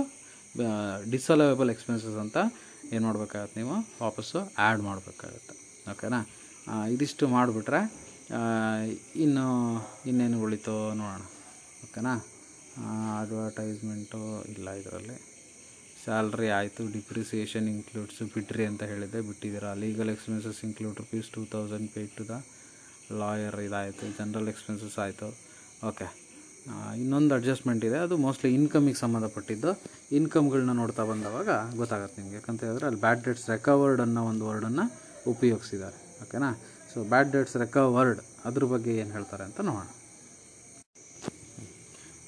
ಡಿಸಲವೇಬಲ್ 1.14 1.70
ಎಕ್ಸ್ಪೆನ್ಸಸ್ 1.76 2.18
ಅಂತ 2.24 2.38
ಏನು 2.94 3.04
ಮಾಡಬೇಕಾಗತ್ತೆ 3.06 3.58
ನೀವು? 3.62 3.76
ವಾಪಸ್ಸು 4.04 4.40
ಆ್ಯಡ್ 4.66 4.82
ಮಾಡಬೇಕಾಗತ್ತೆ. 4.82 5.56
ಓಕೆನಾ 5.92 6.20
ಇದಿಷ್ಟು 6.94 7.28
ಮಾಡಿಬಿಟ್ರೆ 7.28 7.82
ಇನ್ನು 9.24 9.46
ಇನ್ನೇನು 10.10 10.38
ಉಳಿತು 10.46 10.76
ನೋಡೋಣ. 11.02 11.24
ಓಕೆನಾ 11.86 12.14
ಅಡ್ವರ್ಟೈಸ್ಮೆಂಟು 13.20 14.22
ಇಲ್ಲ 14.54 14.70
ಇದರಲ್ಲಿ. 14.82 15.18
ಸ್ಯಾಲ್ರಿ 16.04 16.50
ಆಯಿತು 16.50 16.84
ಡಿಪ್ರಿಸಿಯೇಷನ್ 16.96 17.68
ಇನ್ಕ್ಲೂಡ್ಸು 17.74 18.26
ಬಿಟ್ರಿ 18.34 18.66
ಅಂತ 18.72 18.84
ಹೇಳಿದೆ 18.84 19.22
ಬಿಟ್ಟಿದ್ದೀರಾ. 19.28 19.74
Legal 19.84 20.10
expenses 20.10 20.60
include 20.66 21.00
rupees 21.04 21.30
two 21.36 21.44
thousand 21.46 21.90
pay 21.96 22.04
to 22.18 22.26
the 22.28 22.44
lawyer 23.22 23.60
ಇದಾಯಿತು 23.68 24.06
ಜನರಲ್ 24.20 24.50
ಎಕ್ಸ್ಪೆನ್ಸಸ್ 24.54 25.00
ಆಯಿತು. 25.06 25.30
ಓಕೆ 25.90 26.08
ಇನ್ನೊಂದು 26.98 27.36
ಅಡ್ಜಸ್ಟ್ಮೆಂಟ್ 27.36 27.86
ಇದೆ. 27.86 27.98
ಅದು 27.98 28.18
ಮೋಸ್ಟ್ಲಿ 28.18 28.54
ಇನ್ಕಮಿಗೆ 28.54 29.00
ಸಂಬಂಧಪಟ್ಟಿದ್ದು. 29.00 29.72
ಇನ್ಕಮ್ಗಳನ್ನ 30.12 30.72
ನೋಡ್ತಾ 30.72 31.04
ಬಂದವಾಗ 31.04 31.50
ಗೊತ್ತಾಗುತ್ತೆ 31.78 32.22
ನಿಮಗೆ. 32.22 32.36
ಯಾಕಂತ 32.36 32.64
ಹೇಳಿದ್ರೆ 32.64 32.86
ಅಲ್ಲಿ 32.86 33.00
ಬ್ಯಾಡ್ 33.00 33.24
ಡೇಟ್ಸ್ 33.24 33.50
ರೆಕವರ್ಡ್ 33.50 34.02
ಅನ್ನೋ 34.02 34.24
ಒಂದು 34.24 34.48
ವರ್ಡನ್ನು 34.48 34.86
ಉಪಯೋಗಿಸಿದ್ದಾರೆ. 35.28 35.98
ಓಕೆನಾ 36.22 36.50
ಸೊ 36.94 37.04
ಬ್ಯಾಡ್ 37.04 37.32
ಡೇಟ್ಸ್ 37.32 37.58
ರೆಕವರ್ಡ್ 37.58 38.20
ಅದ್ರ 38.46 38.64
ಬಗ್ಗೆ 38.64 38.98
ಏನು 38.98 39.12
ಹೇಳ್ತಾರೆ 39.12 39.44
ಅಂತ 39.44 39.62
ನೋಡೋಣ. 39.62 39.88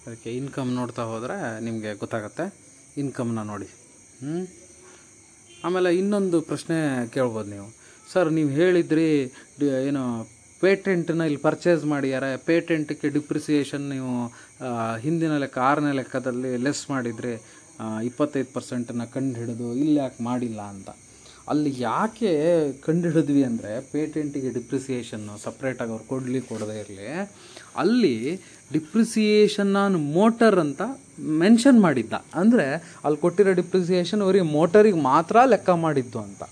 ಅದಕ್ಕೆ 0.08 0.38
ಇನ್ಕಮ್ 0.38 0.76
ನೋಡ್ತಾ 0.76 1.04
ಹೋದರೆ 1.04 1.64
ನಿಮಗೆ 1.64 1.94
ಗೊತ್ತಾಗತ್ತೆ. 1.94 2.46
ಇನ್ಕಮ್ನ 2.98 3.42
ನೋಡಿ. 3.42 3.70
ಆಮೇಲೆ 5.64 5.98
ಇನ್ನೊಂದು 5.98 6.42
ಪ್ರಶ್ನೆ 6.42 7.08
ಕೇಳ್ಬೋದು 7.08 7.50
ನೀವು. 7.50 7.68
ಸರ್ 8.12 8.32
ನೀವು 8.32 8.50
ಹೇಳಿದ್ರಿ 8.50 9.08
ಏನು 9.88 10.04
ಪೇಟೆಂಟನ್ನ 10.62 11.28
ಇಲ್ಲಿ 11.30 11.42
ಪರ್ಚೇಸ್ 11.48 11.84
ಮಾಡಿದ್ದಾರೆ 11.94 12.30
ಪೇಟೆಂಟ್ಗೆ 12.50 13.10
ಡಿಪ್ರಿಸಿಯೇಷನ್ 13.18 13.86
ನೀವು 13.94 14.14
ಹಿಂದಿನ 15.06 15.34
ಲೆಕ್ಕ, 15.44 15.58
ಆರನೇ 15.70 15.92
ಲೆಕ್ಕದಲ್ಲಿ 16.00 16.52
ಲೆಸ್ 16.68 16.84
ಮಾಡಿದರೆ 16.94 17.34
ಇಪ್ಪತ್ತೈದು 18.10 18.50
ಪರ್ಸೆಂಟನ್ನು 18.56 19.06
ಕಂಡು 19.16 19.36
ಹಿಡಿದು 19.42 19.68
ಇಲ್ಲಿ 19.82 19.98
ಯಾಕೆ 20.04 20.22
ಮಾಡಿಲ್ಲ 20.30 20.62
ಅಂತ. 20.74 20.90
ಅಲ್ಲಿ 21.52 21.72
ಯಾಕೆ 21.88 22.32
ಕಂಡು 22.86 23.04
ಹಿಡಿದ್ವಿ 23.10 23.44
ಅಂದರೆ 23.50 23.74
ಪೇಟೆಂಟಿಗೆ 23.92 24.50
ಡಿಪ್ರಿಸಿಯೇಷನ್ನು 24.58 25.34
ಸಪ್ರೇಟಾಗಿ 25.44 25.92
ಅವ್ರು 25.96 26.06
ಕೊಡಲಿ 26.12 26.42
ಕೊಡದೇ 26.50 26.78
ಇರಲಿ, 26.84 27.10
ಅಲ್ಲಿ 27.84 28.16
ಡಿಪ್ರಿಸಿಯೇಷನ್ 28.76 29.74
ಆನ್ 29.84 29.98
ಮೋಟರ್ 30.18 30.58
ಅಂತ 30.66 30.82
ಮೆನ್ಷನ್ 31.44 31.80
ಮಾಡಿದ್ದ. 31.86 32.16
ಅಂದರೆ 32.42 32.66
ಅಲ್ಲಿ 33.06 33.20
ಕೊಟ್ಟಿರೋ 33.26 33.54
ಡಿಪ್ರಿಸಿಯೇಷನ್ 33.62 34.24
ಅವರಿಗೆ 34.26 34.48
ಮೋಟರಿಗೆ 34.58 35.00
ಮಾತ್ರ 35.12 35.46
ಲೆಕ್ಕ 35.54 35.70
ಮಾಡಿದ್ದು 35.86 36.20
ಅಂತ. 36.28 36.44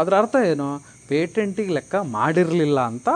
ಅದರ 0.00 0.14
ಅರ್ಥ 0.22 0.36
ಏನು? 0.52 0.68
ಪೇಟೆಂಟಿಗೆ 1.10 1.74
ಲೆಕ್ಕ 1.78 1.94
ಮಾಡಿರಲಿಲ್ಲ 2.18 2.80
ಅಂತ 2.92 3.08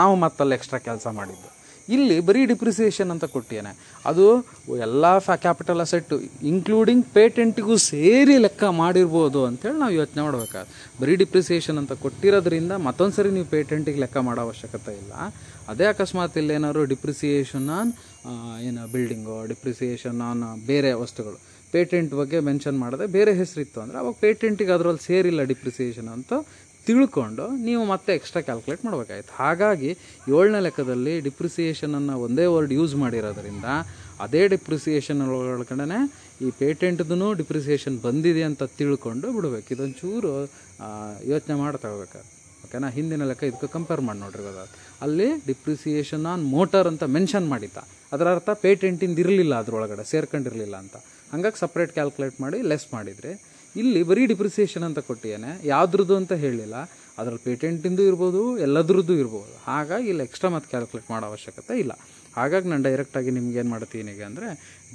ನಾವು 0.00 0.14
ಮತ್ತಲ್ಲಿ 0.24 0.54
ಎಕ್ಸ್ಟ್ರಾ 0.58 0.78
ಕೆಲಸ 0.88 1.06
ಮಾಡಿದ್ದು. 1.18 1.48
ಇಲ್ಲಿ 1.88 2.14
ಬರೀ 2.28 2.40
ಡಿಪ್ರಿಸಿಯೇಷನ್ 2.50 3.10
ಅಂತ 3.14 3.24
ಕೊಟ್ಟಿಯಾನೆ 3.34 3.72
ಅದು 4.10 4.24
ಎಲ್ಲ 4.86 5.04
ಫ್ಯಾ 5.26 5.36
ಕ್ಯಾಪಿಟಲ್ 5.44 5.80
ಅಸೆಟ್ಟು 5.84 6.16
ಇನ್ಕ್ಲೂಡಿಂಗ್ 6.50 7.04
ಪೇಟೆಂಟಿಗೂ 7.16 7.74
ಸೇರಿ 7.92 8.36
ಲೆಕ್ಕ 8.44 8.64
ಮಾಡಿರ್ಬೋದು 8.80 9.40
ಅಂತೇಳಿ 9.48 9.78
ನಾವು 9.82 9.94
ಯೋಚನೆ 10.00 10.22
ಮಾಡ್ಬೇಕಾದ್ರೆ 10.26 10.72
ಬರೀ 11.00 11.14
ಡಿಪ್ರಿಸಿಯೇಷನ್ 11.22 11.78
ಅಂತ 11.82 11.94
ಕೊಟ್ಟಿರೋದ್ರಿಂದ 12.04 12.72
ಮತ್ತೊಂದು 12.86 13.16
ಸರಿ 13.18 13.30
ನೀವು 13.36 13.48
ಪೇಟೆಂಟಿಗೆ 13.54 14.00
ಲೆಕ್ಕ 14.04 14.16
ಮಾಡೋ 14.28 14.42
ಅವಶ್ಯಕತೆ 14.46 14.94
ಇಲ್ಲ. 15.02 15.12
ಅದೇ 15.72 15.86
ಅಕಸ್ಮಾತ್ 15.92 16.36
ಇಲ್ಲಿ 16.42 16.54
ಏನಾದ್ರು 16.58 16.82
ಡಿಪ್ರಿಸಿಯೇಷನ್ 16.94 17.68
ಆನ್ 17.78 17.92
ಏನು 18.68 18.84
ಬಿಲ್ಡಿಂಗು 18.94 19.38
ಡಿಪ್ರಿಸಿಯೇಷನ್ 19.52 20.20
ಆನ್ 20.30 20.44
ಬೇರೆ 20.72 20.92
ವಸ್ತುಗಳು. 21.04 21.38
ಪೇಟೆಂಟ್ 21.74 22.12
ಬಗ್ಗೆ 22.20 22.38
ಮೆನ್ಷನ್ 22.48 22.76
ಮಾಡದೆ 22.82 23.06
ಬೇರೆ 23.16 23.32
ಹೆಸರಿತ್ತು 23.40 23.78
ಅಂದರೆ 23.84 23.96
ಅವಾಗ 24.02 24.14
ಪೇಟೆಂಟಿಗೆ 24.26 24.72
ಅದರಲ್ಲಿ 24.76 25.02
ಸೇರಿಲ್ಲ 25.10 25.42
ಡಿಪ್ರಿಸಿಯೇಷನ್ 25.52 26.10
ಅಂತ 26.16 26.32
ತಿಳ್ಕೊಂಡು 26.86 27.44
ನೀವು 27.68 27.82
ಮತ್ತೆ 27.92 28.10
ಎಕ್ಸ್ಟ್ರಾ 28.18 28.42
ಕ್ಯಾಲ್ಕುಲೇಟ್ 28.48 28.84
ಮಾಡಬೇಕಾಯ್ತು. 28.84 29.32
ಹಾಗಾಗಿ 29.42 29.90
ಏಳನೇ 30.38 30.60
ಲೆಕ್ಕದಲ್ಲಿ 30.66 31.14
ಡಿಪ್ರಿಸಿಯೇಷನನ್ನು 31.28 32.14
ಒಂದೇ 32.26 32.46
ವರ್ಡ್ 32.54 32.72
ಯೂಸ್ 32.78 32.94
ಮಾಡಿರೋದ್ರಿಂದ 33.04 33.68
ಅದೇ 34.24 34.42
ಡಿಪ್ರಿಸಿಯೇಷನ್ 34.54 35.20
ಒಳಗಡೆ 35.38 35.98
ಈ 36.46 36.50
ಪೇಟೆಂಟ್ದೂ 36.62 37.28
ಡಿಪ್ರಿಸಿಯೇಷನ್ 37.40 37.96
ಬಂದಿದೆ 38.06 38.42
ಅಂತ 38.50 38.62
ತಿಳ್ಕೊಂಡು 38.78 39.26
ಬಿಡಬೇಕು. 39.36 39.68
ಇದೊಂಚೂರು 39.74 40.32
ಯೋಚನೆ 41.32 41.56
ಮಾಡ್ತಾ 41.64 41.88
ಹೋಗ್ಬೇಕಾದ್ರೆ 41.92 42.32
ಓಕೆನಾ 42.66 42.88
ಹಿಂದಿನ 42.96 43.24
ಲೆಕ್ಕ 43.30 43.44
ಇದಕ್ಕೆ 43.50 43.68
ಕಂಪೇರ್ 43.72 44.00
ಮಾಡಿ 44.06 44.18
ನೋಡ್ರಿ 44.18 44.42
ಇವಾಗ. 44.42 44.62
ಅಲ್ಲಿ 45.04 45.28
ಡಿಪ್ರಿಸಿಯೇಷನ್ 45.46 46.24
ಆನ್ 46.32 46.44
ಮೋಟರ್ 46.54 46.86
ಅಂತ 46.92 47.04
ಮೆನ್ಷನ್ 47.16 47.46
ಮಾಡಿದ್ದ. 47.52 47.78
ಅದರ 48.14 48.26
ಅರ್ಥ 48.36 48.50
ಪೇಟೆಂಟಿಂದ 48.64 49.18
ಇರಲಿಲ್ಲ 49.24 49.54
ಅದರೊಳಗಡೆ, 49.62 50.04
ಸೇರ್ಕೊಂಡಿರಲಿಲ್ಲ 50.12 50.76
ಅಂತ. 50.84 50.96
ಹಂಗಾಗಿ 51.32 51.58
ಸಪ್ರೇಟ್ 51.64 51.92
ಕ್ಯಾಲ್ಕುಲೇಟ್ 51.98 52.36
ಮಾಡಿ 52.44 52.58
ಲೆಸ್ 52.70 52.88
ಮಾಡಿದರೆ 52.94 53.32
ಇಲ್ಲಿ 53.80 54.00
ಬರೀ 54.10 54.22
ಡಿಪ್ರಿಸಿಯೇಷನ್ 54.32 54.84
ಅಂತ 54.88 55.00
ಕೊಟ್ಟಿದ್ದಾನೆ. 55.08 55.50
ಯಾವ್ದ್ರದ್ದು 55.72 56.14
ಅಂತ 56.20 56.32
ಹೇಳಿಲ್ಲ. 56.44 56.76
ಅದರಲ್ಲಿ 57.20 57.42
ಪೇಟೆಂಟಿಂದು 57.48 58.02
ಇರ್ಬೋದು, 58.10 58.40
ಎಲ್ಲದ್ರದ್ದು 58.66 59.14
ಇರ್ಬೋದು. 59.22 59.52
ಹಾಗಾಗಿ 59.68 60.06
ಇಲ್ಲಿ 60.12 60.24
ಎಕ್ಸ್ಟ್ರಾ 60.28 60.48
ಮತ್ತು 60.54 60.68
ಕ್ಯಾಲ್ಕುಲೇಟ್ 60.72 61.08
ಮಾಡೋ 61.12 61.26
ಅವಶ್ಯಕತೆ 61.32 61.74
ಇಲ್ಲ. 61.82 61.92
ಹಾಗಾಗಿ 62.36 62.66
ನಾನು 62.72 62.84
ಡೈರೆಕ್ಟಾಗಿ 62.88 63.30
ನಿಮ್ಗೆ 63.36 63.58
ಏನು 63.62 63.70
ಮಾಡ್ತೀನಿ 63.74 64.10
ಈಗ 64.14 64.22
ಅಂದರೆ 64.30 64.48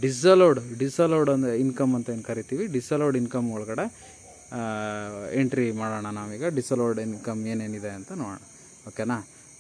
ಡಿಸಲೋಡ್ 0.04 0.60
ಡಿಸಲೋಡ್ 0.82 1.30
ಅಂದರೆ 1.36 1.54
ಇನ್ಕಮ್ 1.64 1.94
ಅಂತ 1.98 2.10
ಏನು 2.16 2.26
ಕರಿತೀವಿ? 2.30 2.66
ಡಿಸಲೋಡ್ 2.78 3.16
ಇನ್ಕಮ್ 3.22 3.48
ಒಳಗಡೆ 3.58 3.86
ಎಂಟ್ರಿ 5.42 5.66
ಮಾಡೋಣ 5.82 6.08
ನಾವೀಗ. 6.20 6.46
ಡಿಸಲೋಡ್ 6.60 7.00
ಇನ್ಕಮ್ 7.08 7.42
ಏನೇನಿದೆ 7.54 7.92
ಅಂತ 8.00 8.12
ನೋಡೋಣ. 8.22 8.40
ಓಕೆನಾ? 8.90 9.18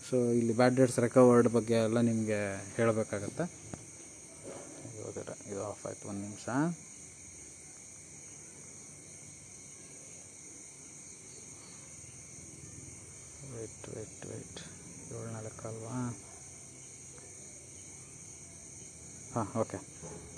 ಸೊ 0.07 0.17
ಇಲ್ಲಿ 0.39 0.53
ಬ್ಯಾಡ್ 0.59 0.75
ಡೇಟ್ಸ್ 0.79 0.99
ರೆಕವರ್ಡ್ 1.07 1.49
ಬಗ್ಗೆ 1.57 1.77
ಎಲ್ಲ 1.87 1.99
ನಿಮಗೆ 2.11 2.39
ಹೇಳಬೇಕಾಗತ್ತೆ. 2.77 3.45
ಇದು 5.51 5.61
ಆಫ್ 5.71 5.83
ಆಯ್ತು, 5.89 6.05
ಒಂದು 6.11 6.21
ನಿಮಿಷ. 6.27 6.47
ವೆಯ್ಟ್ 13.61 13.87
ವೆಯ್ಟ್ 13.95 14.23
ವೆಯ್ಟ್ 14.29 14.59
ಏಳು 15.15 15.29
ನಾಲ್ಕು 15.33 15.63
ಅಲ್ವಾ? 15.69 15.95
ಹಾಂ 19.33 19.47
ಓಕೆ 19.61 19.77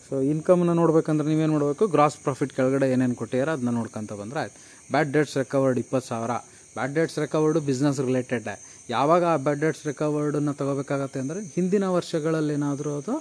ಸೊ 0.05 0.15
ಇನ್ಕಮ್ನ 0.31 0.73
ನೋಡ್ಬೇಕಂದ್ರೆ 0.79 1.27
ನೀವೇನು 1.31 1.53
ಮಾಡಬೇಕು? 1.57 1.85
ಗ್ರಾಸ್ 1.95 2.17
ಪ್ರಾಫಿಟ್ 2.25 2.51
ಕೆಳಗಡೆ 2.57 2.87
ಏನೇನು 2.93 3.15
ಕೊಟ್ಟಿದ್ದಾರೆ 3.21 3.51
ಅದನ್ನ 3.55 3.71
ನೋಡ್ಕೊಂತ 3.79 4.13
ಬಂದ್ರೆ 4.21 4.39
ಆಯ್ತು. 4.43 4.57
ಬ್ಯಾಡ್ 4.93 5.11
ಡೇಟ್ಸ್ 5.15 5.35
ರೆಕವರ್ಡ್ 5.41 5.79
ಇಪ್ಪತ್ತು 5.83 6.07
ಸಾವಿರ. 6.11 6.33
Bad 6.77 6.93
debts 6.97 7.17
recovered 7.23 7.59
business 7.69 7.99
related 8.07 8.49
ಯಾವಾಗ 8.95 9.23
ಆ 9.33 9.35
ಬ್ಯಾಡ್ 9.45 9.61
ಡೇಟ್ಸ್ 9.63 9.83
ರೆಕವರ್ಡನ್ನ 9.89 10.51
ತೊಗೋಬೇಕಾಗತ್ತೆ 10.61 11.19
ಅಂದರೆ, 11.23 11.41
ಹಿಂದಿನ 11.55 11.85
ವರ್ಷಗಳಲ್ಲಿ 11.97 12.53
ಏನಾದರೂ 12.59 12.93
ಅದು 13.01 13.15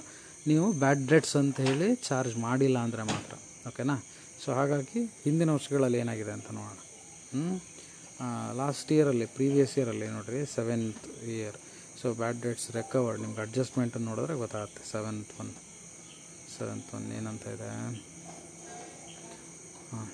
ನೀವು 0.51 0.65
ಬ್ಯಾಡ್ 0.83 1.03
ಡೇಟ್ಸ್ 1.11 1.35
ಅಂತ 1.43 1.59
ಹೇಳಿ 1.67 1.89
ಚಾರ್ಜ್ 2.07 2.33
ಮಾಡಿಲ್ಲ 2.47 2.77
ಅಂದರೆ 2.87 3.03
ಮಾತ್ರ. 3.13 3.35
ಓಕೆನಾ 3.69 3.95
ಸೊ 4.43 4.51
ಹಾಗಾಗಿ 4.59 5.01
ಹಿಂದಿನ 5.25 5.49
ವರ್ಷಗಳಲ್ಲಿ 5.57 5.99
ಏನಾಗಿದೆ 6.03 6.33
ಅಂತ 6.37 6.49
ನೋಡೋಣ. 6.59 6.79
ಹ್ಞೂ 7.35 7.53
ಲಾಸ್ಟ್ 8.61 8.89
ಇಯರಲ್ಲಿ 8.95 9.27
ಪ್ರೀವಿಯಸ್ 9.37 9.73
ಇಯರಲ್ಲಿ 9.79 10.07
ನೋಡಿರಿ 10.15 10.41
seventh 10.55 11.05
year 11.35 11.57
so 11.99 12.07
bad 12.21 12.39
debts 12.45 12.67
recovered 12.79 13.19
ನಿಮ್ಗೆ 13.23 13.41
ಅಡ್ಜಸ್ಟ್ಮೆಂಟ್ 13.45 13.95
ನೋಡಿದ್ರೆ 14.09 14.35
ಗೊತ್ತಾಗುತ್ತೆ. 14.43 14.81
ಸೆವೆಂತ್ 14.93 15.31
ಒನ್ 15.41 15.51
ಸೆವೆಂತ್ 16.55 16.89
ಒನ್ 16.97 17.05
ಏನಂತ 17.19 17.43
ಇದೆ? 17.55 17.69
ಹಾಂ 19.91 20.07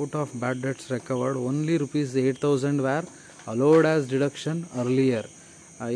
out 0.00 0.16
of 0.22 0.32
bad 0.42 0.60
debts 0.66 0.88
recovered 0.96 1.38
only 1.48 1.76
rupees 1.84 2.12
eight 2.24 2.40
thousand 2.46 2.82
were 2.88 3.08
allowed 3.52 3.86
as 3.92 4.06
deduction 4.14 4.60
earlier 4.82 5.28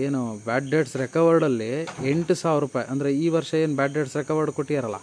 ಏನು 0.06 0.20
ಬ್ಯಾಡ್ 0.48 0.66
ಡೇಟ್ಸ್ 0.72 0.94
ರೆಕವರ್ಡಲ್ಲಿ 1.02 1.70
ಎಂಟು 2.12 2.34
ಸಾವಿರ 2.40 2.60
ರೂಪಾಯಿ, 2.64 2.86
ಅಂದರೆ 2.92 3.10
ಈ 3.22 3.26
ವರ್ಷ 3.36 3.50
ಏನು 3.64 3.74
ಬ್ಯಾಡ್ 3.80 3.94
ಡೇಟ್ಸ್ 3.96 4.16
ರೆಕವರ್ಡ್ 4.20 4.50
ಕೊಟ್ಟಿಯಾರಲ್ಲ? 4.56 4.98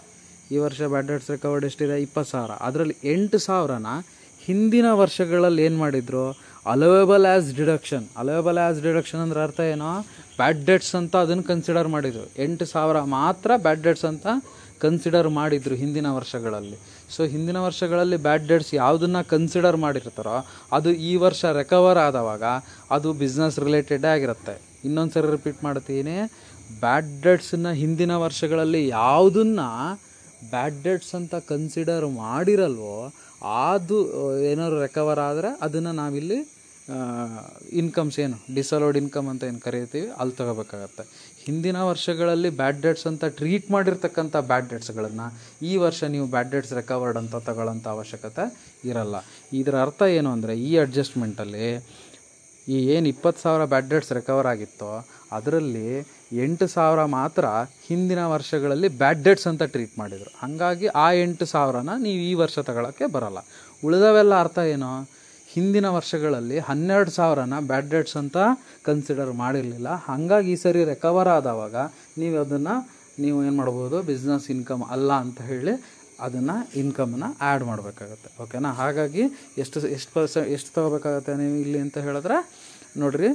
ಈ 0.54 0.56
ವರ್ಷ 0.64 0.80
ಬ್ಯಾಡ್ 0.92 1.08
ಡೇಟ್ಸ್ 1.10 1.30
ರೆಕವರ್ಡ್ 1.34 1.64
ಎಷ್ಟಿದೆ? 1.68 1.96
ಇಪ್ಪತ್ತು 2.06 2.30
ಸಾವಿರ. 2.34 2.52
ಅದರಲ್ಲಿ 2.66 2.96
ಎಂಟು 3.14 3.38
ಸಾವಿರನ 3.46 3.88
ಹಿಂದಿನ 4.46 4.86
ವರ್ಷಗಳಲ್ಲಿ 4.92 5.62
ಏನು 5.64 5.78
ಮಾಡಿದ್ರು? 5.78 6.24
Allowable 6.66 7.26
as 7.26 7.56
deduction 7.56 8.04
allowable 8.16 8.58
as 8.58 8.82
deduction 8.82 9.20
ಅಂದ್ರೆ 9.20 9.40
ಅರ್ಥ 9.42 9.60
ಏನೋ? 9.60 9.90
ಬ್ಯಾಡ್ 10.36 10.64
ಡೆಟ್ಸ್ 10.66 10.94
ಅಂತ 10.94 11.16
ಅದನ್ನು 11.16 11.42
ಕನ್ಸಿಡರ್ 11.42 11.88
ಮಾಡಿದರು. 11.88 12.42
ಎಂಟು 12.42 12.64
ಸಾವಿರ 12.64 13.00
ಮಾತ್ರ 13.00 13.50
ಬ್ಯಾಡ್ 13.56 13.82
ಡೆಟ್ಸ್ 13.82 14.04
ಅಂತ 14.04 14.26
ಕನ್ಸಿಡರ್ 14.78 15.28
ಮಾಡಿದರು 15.28 15.74
ಹಿಂದಿನ 15.74 16.08
ವರ್ಷಗಳಲ್ಲಿ. 16.10 16.78
ಸೊ 17.16 17.24
ಹಿಂದಿನ 17.24 17.56
ವರ್ಷಗಳಲ್ಲಿ 17.56 18.16
ಬ್ಯಾಡ್ 18.16 18.46
ಡೆಟ್ಸ್ 18.46 18.74
ಯಾವುದನ್ನು 18.74 19.28
ಕನ್ಸಿಡರ್ 19.28 19.76
ಮಾಡಿರ್ತಾರೋ, 19.76 20.46
ಅದು 20.72 20.90
ಈ 20.90 21.16
ವರ್ಷ 21.16 21.44
ರೆಕವರ್ 21.44 21.98
ಆದವಾಗ 21.98 22.42
ಅದು 22.90 23.12
ಬಿಸ್ನೆಸ್ 23.12 23.58
ರಿಲೇಟೆಡ್ 23.58 24.04
ಆಗಿರುತ್ತೆ. 24.04 24.54
ಇನ್ನೊಂದು 24.84 25.12
ಸರಿ 25.12 25.30
ರಿಪೀಟ್ 25.30 25.64
ಮಾಡ್ತೀನಿ 25.64 26.16
ಬ್ಯಾಡ್ 26.80 27.22
ಡೆಟ್ಸನ್ನ 27.22 27.70
ಹಿಂದಿನ 27.70 28.12
ವರ್ಷಗಳಲ್ಲಿ 28.16 28.88
ಯಾವುದನ್ನು 28.88 29.68
ಬ್ಯಾಡ್ 30.52 30.78
ಡೆಟ್ಸ್ 30.86 31.14
ಅಂತ 31.20 31.34
ಕನ್ಸಿಡರ್ 31.52 32.06
ಮಾಡಿರಲ್ವೋ 32.24 32.98
ಅದು 33.70 33.96
ಏನಾದ್ರು 34.50 34.78
ರೆಕವರ್ 34.86 35.22
ಆದರೆ 35.30 35.50
ಅದನ್ನು 35.66 35.92
ನಾವಿಲ್ಲಿ 36.02 36.38
ಇನ್ಕಮ್ಸ್ 37.80 38.16
ಏನು 38.24 38.36
ಡಿಸಲೋಡ್ 38.56 38.96
ಇನ್ಕಮ್ 39.00 39.28
ಅಂತ 39.30 39.42
ಏನು 39.50 39.60
ಕರಿತೀವಿ 39.64 40.08
ಅಲ್ಲಿ 40.20 40.34
ತಗೋಬೇಕಾಗತ್ತೆ. 40.40 41.04
ಹಿಂದಿನ 41.44 41.78
ವರ್ಷಗಳಲ್ಲಿ 41.88 42.50
ಬ್ಯಾಡ್ 42.60 42.78
ಡೆಟ್ಸ್ 42.84 43.06
ಅಂತ 43.10 43.24
ಟ್ರೀಟ್ 43.38 43.66
ಮಾಡಿರ್ತಕ್ಕಂಥ 43.74 44.36
ಬ್ಯಾಡ್ 44.50 44.68
ಡೆಟ್ಸ್ಗಳನ್ನು 44.72 45.26
ಈ 45.70 45.72
ವರ್ಷ 45.84 46.00
ನೀವು 46.14 46.26
ಬ್ಯಾಡ್ 46.34 46.50
ಡೆಟ್ಸ್ 46.54 46.74
ರೆಕವರ್ಡ್ 46.80 47.18
ಅಂತ 47.22 47.36
ತಗೊಳ್ಳೋಂಥ 47.48 47.86
ಅವಶ್ಯಕತೆ 47.96 48.44
ಇರಲ್ಲ. 48.90 49.16
ಇದರ 49.60 49.76
ಅರ್ಥ 49.86 50.02
ಏನು 50.18 50.30
ಅಂದರೆ, 50.36 50.54
ಈ 50.68 50.70
ಅಡ್ಜಸ್ಟ್ಮೆಂಟಲ್ಲಿ 50.84 51.66
ಈ 52.66 52.78
ಏನು 52.94 53.06
ಇಪ್ಪತ್ತು 53.14 53.40
ಸಾವಿರ 53.44 53.64
ಬ್ಯಾಡ್ 53.72 53.90
ಡೆಟ್ಸ್ 53.92 54.12
ರೆಕವರ್ 54.18 54.48
ಆಗಿತ್ತೋ, 54.52 54.92
ಅದರಲ್ಲಿ 55.36 55.88
ಎಂಟು 56.32 56.66
ಸಾವಿರ 56.66 57.04
ಮಾತ್ರ 57.04 57.44
ಹಿಂದಿನ 57.88 58.26
ವರ್ಷಗಳಲ್ಲಿ 58.26 58.88
ಬ್ಯಾಡ್ 58.88 59.22
ಡೆಟ್ಸ್ 59.22 59.46
ಅಂತ 59.46 59.62
ಟ್ರೀಟ್ 59.62 59.98
ಮಾಡಿದರು. 59.98 60.38
ಹಾಗಾಗಿ 60.38 60.86
ಆ 60.86 61.12
ಎಂಟು 61.12 61.46
ಸಾವಿರನ 61.46 61.88
ನೀವು 61.98 62.16
ಈ 62.16 62.34
ವರ್ಷ 62.34 62.58
ತಗೊಳ್ಳೋಕ್ಕೆ 62.58 63.06
ಬರಲ್ಲ. 63.06 63.38
ಉಳಿದವೆಲ್ಲ 63.84 64.40
ಅರ್ಥ 64.40 64.58
ಏನು? 64.58 65.16
ಹಿಂದಿನ 65.48 65.88
ವರ್ಷಗಳಲ್ಲಿ 65.88 66.58
ಹನ್ನೆರಡು 66.58 67.10
ಸಾವಿರನ 67.10 67.54
ಬ್ಯಾಡ್ 67.60 67.90
ಡೆಟ್ಸ್ 67.90 68.16
ಅಂತ 68.16 68.36
ಕನ್ಸಿಡರ್ 68.82 69.32
ಮಾಡಿರಲಿಲ್ಲ. 69.32 69.88
ಹಾಗಾಗಿ 69.94 70.52
ಈ 70.52 70.56
ಸರಿ 70.56 70.84
ರೆಕವರ್ 70.84 71.28
ಆದವಾಗ 71.28 71.76
ನೀವು 72.18 72.40
ಅದನ್ನು, 72.40 72.90
ನೀವು 73.18 73.44
ಏನು 73.44 73.56
ಮಾಡ್ಬೋದು? 73.56 74.02
ಬಿಸ್ನೆಸ್ 74.02 74.50
ಇನ್ಕಮ್ 74.50 74.82
ಅಲ್ಲ 74.82 75.12
ಅಂತ 75.12 75.40
ಹೇಳಿ 75.40 75.84
ಅದನ್ನು 76.20 76.78
ಇನ್ಕಮನ್ನ 76.78 77.24
ಆ್ಯಡ್ 77.40 77.64
ಮಾಡಬೇಕಾಗತ್ತೆ. 77.64 78.42
ಓಕೆನಾ? 78.42 78.72
ಹಾಗಾಗಿ 78.72 79.22
ಎಷ್ಟು 79.58 79.88
ಎಷ್ಟು 79.88 80.12
ಪರ್ಸೆಂಟ್ 80.14 80.48
ಎಷ್ಟು 80.48 80.72
ತಗೋಬೇಕಾಗತ್ತೆ 80.74 81.34
ನೀವು 81.34 81.56
ಇಲ್ಲಿ 81.56 81.78
ಅಂತ 81.78 81.98
ಹೇಳಿದ್ರೆ, 81.98 82.50
ನೋಡಿರಿ 82.96 83.28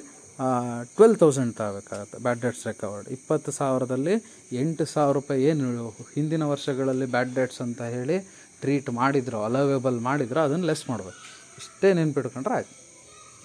ಟ್ವೆಲ್ 0.96 1.16
ತೌಸಂಡ್ 1.18 1.56
ತಗೋಬೇಕಾಗತ್ತೆ 1.56 2.18
ಬ್ಯಾಡ್ 2.18 2.42
ಡೇಟ್ಸ್ 2.42 2.68
ರೆಕವರ್ಡ್ 2.68 3.10
ಇಪ್ಪತ್ತು 3.10 3.52
ಸಾವಿರದಲ್ಲಿ 3.52 4.16
ಎಂಟು 4.52 4.86
ಸಾವಿರ 4.86 5.14
ರೂಪಾಯಿ 5.14 5.44
ಏನು 5.44 5.90
ಹಿಂದಿನ 6.16 6.44
ವರ್ಷಗಳಲ್ಲಿ 6.44 7.06
ಬ್ಯಾಡ್ 7.06 7.34
ಡೇಟ್ಸ್ 7.36 7.62
ಅಂತ 7.62 7.82
ಹೇಳಿ 7.82 8.18
ಟ್ರೀಟ್ 8.62 8.90
ಮಾಡಿದ್ರು 8.90 9.44
ಅಲವೇಬಲ್ 9.44 10.00
ಮಾಡಿದ್ರು, 10.00 10.40
ಅದನ್ನು 10.40 10.66
ಲೆಸ್ 10.66 10.90
ಮಾಡಬೇಕು. 10.90 11.20
ಇಷ್ಟೇ 11.58 11.94
ನೆನ್ಪಿಟ್ಕೊಂಡ್ರೆ 11.94 12.54
ಆಯ್ತು. 12.54 12.74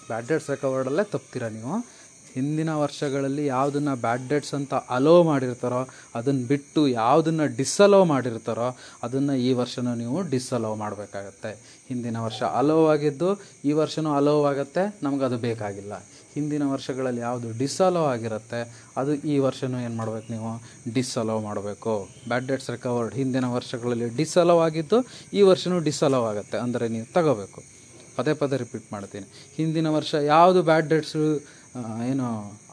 ಬ್ಯಾಡ್ 0.07 0.27
ಡೆಟ್ಸ್ 0.27 0.49
ರೆಕವರ್ಡಲ್ಲೇ 0.49 1.03
ತಪ್ತೀರ 1.03 1.47
ನೀವು? 1.47 1.73
ಹಿಂದಿನ 2.37 2.71
ವರ್ಷಗಳಲ್ಲಿ 2.83 3.43
ಯಾವುದನ್ನು 3.55 3.93
ಬ್ಯಾಡ್ 4.05 4.25
ಡೆಟ್ಸ್ 4.31 4.53
ಅಂತ 4.59 4.73
ಅಲೋ 4.97 5.15
ಮಾಡಿರ್ತಾರೋ, 5.29 5.81
ಅದನ್ನು 6.17 6.43
ಬಿಟ್ಟು 6.51 6.81
ಯಾವುದನ್ನು 7.01 7.45
ಡಿಸ್ಅಲೋ 7.59 8.01
ಮಾಡಿರ್ತಾರೋ, 8.13 8.67
ಅದನ್ನು 9.05 9.35
ಈ 9.47 9.49
ವರ್ಷನೂ 9.61 9.93
ನೀವು 10.03 10.17
ಡಿಸ್ಅಲೋ 10.33 10.71
ಮಾಡಬೇಕಾಗತ್ತೆ. 10.83 11.51
ಹಿಂದಿನ 11.89 12.17
ವರ್ಷ 12.27 12.41
ಅಲೋ 12.59 12.77
ಆಗಿದ್ದು, 12.93 13.29
ಈ 13.69 13.73
ವರ್ಷನೂ 13.81 14.11
ಅಲೋ 14.19 14.35
ಆಗುತ್ತೆ, 14.51 14.83
ನಮ್ಗೆ 15.05 15.25
ಅದು 15.29 15.37
ಬೇಕಾಗಿಲ್ಲ. 15.47 15.93
ಹಿಂದಿನ 16.35 16.63
ವರ್ಷಗಳಲ್ಲಿ 16.73 17.21
ಯಾವುದು 17.27 17.47
ಡಿಸ್ಅಲೋ 17.61 18.01
ಆಗಿರುತ್ತೆ, 18.13 18.59
ಅದು 19.01 19.11
ಈ 19.33 19.35
ವರ್ಷನೂ 19.45 19.77
ಏನು 19.85 19.95
ಮಾಡ್ಬೇಕು 20.01 20.27
ನೀವು? 20.33 20.51
ಡಿಸ್ಅಲೋ 20.95 21.35
ಮಾಡಬೇಕು. 21.47 21.93
ಬ್ಯಾಡ್ 22.31 22.47
ಡೆಟ್ಸ್ 22.49 22.69
ರಿಕವರ್ಡ್ 22.75 23.15
ಹಿಂದಿನ 23.21 23.45
ವರ್ಷಗಳಲ್ಲಿ 23.55 24.09
ಡಿಸ್ಅಲೋ 24.19 24.57
ಆಗಿದ್ದು, 24.67 24.99
ಈ 25.39 25.43
ವರ್ಷನೂ 25.51 25.79
ಡಿಸ್ಅಲೋ 25.87 26.21
ಆಗುತ್ತೆ. 26.31 26.57
ಅಂದರೆ 26.65 26.87
ನೀವು 26.95 27.07
ತಗೋಬೇಕು. 27.17 27.61
ಪದೇ 28.17 28.33
ಪದೇ 28.41 28.55
ರಿಪೀಟ್ 28.63 28.85
ಮಾಡ್ತೀನಿ. 28.93 29.27
ಹಿಂದಿನ 29.57 29.87
ವರ್ಷ 29.95 30.13
ಯಾವುದು 30.33 30.59
ಬ್ಯಾಡ್ 30.69 30.87
ಡೇಟ್ಸು 30.91 31.23
ಏನು 32.11 32.27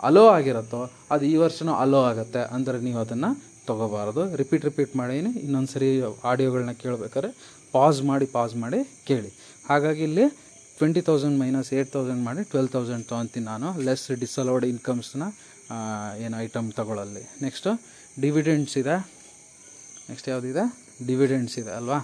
ಅಲೋ 0.08 0.22
ಆಗಿರುತ್ತೋ, 0.36 0.80
ಅದು 1.14 1.24
ಈ 1.32 1.34
ವರ್ಷನೂ 1.44 1.72
ಅಲೋ 1.82 2.00
ಆಗುತ್ತೆ 2.10 2.42
ಅಂದರೆ 2.56 2.78
ನೀವು 2.86 2.98
ಅದನ್ನು 3.04 3.30
ತೊಗೋಬಾರ್ದು. 3.68 4.22
ರಿಪೀಟ್ 4.40 4.64
ರಿಪೀಟ್ 4.68 4.92
ಮಾಡಿ 5.00 5.14
ಇನ್ನೊಂದು 5.46 5.70
ಸರಿ 5.74 5.88
ಆಡಿಯೋಗಳನ್ನ 6.30 6.72
ಕೇಳಬೇಕಾದ್ರೆ 6.82 7.30
ಪಾಸ್ 7.74 8.00
ಮಾಡಿ 8.10 8.26
ಪಾಸ್ 8.36 8.54
ಮಾಡಿ 8.64 8.80
ಕೇಳಿ. 9.08 9.30
ಹಾಗಾಗಿ 9.70 10.02
ಇಲ್ಲಿ 10.08 10.26
twenty 10.78 11.02
thousand 11.08 11.36
minus 11.42 11.70
eight 11.76 11.90
thousand 11.96 12.22
ಮಾಡಿ 12.28 12.42
ಟ್ವೆಲ್ 12.52 12.70
ತೌಸಂಡ್ 12.76 13.04
ತೊಗೊತೀನಿ 13.10 13.46
ನಾನು. 13.52 13.68
ಲೆಸ್ 13.88 14.06
ಡಿಸಲೋಡ್ 14.24 14.64
ಇನ್ಕಮ್ಸ್ನ 14.72 15.24
ಏನು 16.24 16.36
ಐಟಮ್ 16.46 16.66
ತಗೊಳ್ಳಲ್ಲಿ 16.78 17.22
ನೆಕ್ಸ್ಟು 17.44 17.70
ಡಿವಿಡೆಂಡ್ಸ್ 18.24 18.74
ಇದೆ. 18.82 18.96
ನೆಕ್ಸ್ಟ್ 20.08 20.28
ಯಾವುದಿದೆ? 20.32 20.64
ಡಿವಿಡೆಂಡ್ಸ್ 21.08 21.56
ಇದೆ 21.62 21.72
ಅಲ್ವಾ? 21.78 21.98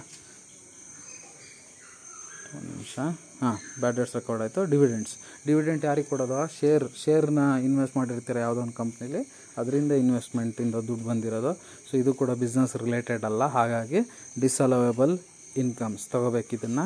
ಒಂದು 2.57 2.69
ನಿಮಿಷ. 2.73 2.95
ಹಾಂ 3.41 3.57
ಬ್ಯಾಡ್ 3.81 3.95
ಡೇಟ್ಸ್ 3.99 4.15
ರೆಕಾರ್ಡ್ 4.19 4.41
ಆಯಿತು. 4.45 4.61
ಡಿವಿಡೆಂಡ್ಸ್ 4.71 5.13
ಡಿವಿಡೆಂಟ್ 5.47 5.83
ಯಾರಿಗೆ 5.89 6.07
ಕೊಡೋದು? 6.11 6.39
ಶೇರ್ 6.59 6.85
ಶೇರ್ನ 7.03 7.43
ಇನ್ವೆಸ್ಟ್ 7.67 7.95
ಮಾಡಿರ್ತೀರ 7.99 8.37
ಯಾವುದೋ 8.45 8.61
ಒಂದು 8.65 8.75
ಕಂಪ್ನೀಲಿ 8.81 9.21
ಅದರಿಂದ 9.61 9.93
ಇನ್ವೆಸ್ಟ್ಮೆಂಟಿಂದ 10.03 10.77
ದುಡ್ಡು 10.89 11.05
ಬಂದಿರೋದು. 11.11 11.51
ಸೊ 11.87 11.93
ಇದು 12.01 12.11
ಕೂಡ 12.21 12.31
ಬಿಸ್ನೆಸ್ 12.43 12.73
ರಿಲೇಟೆಡ್ 12.83 13.23
ಅಲ್ಲ. 13.29 13.43
ಹಾಗಾಗಿ 13.57 13.99
ಡಿಸಲವೇಬಲ್ 14.43 15.13
ಇನ್ಕಮ್ಸ್ 15.63 16.03
ತೊಗೋಬೇಕು 16.13 16.53
ಇದನ್ನು. 16.57 16.85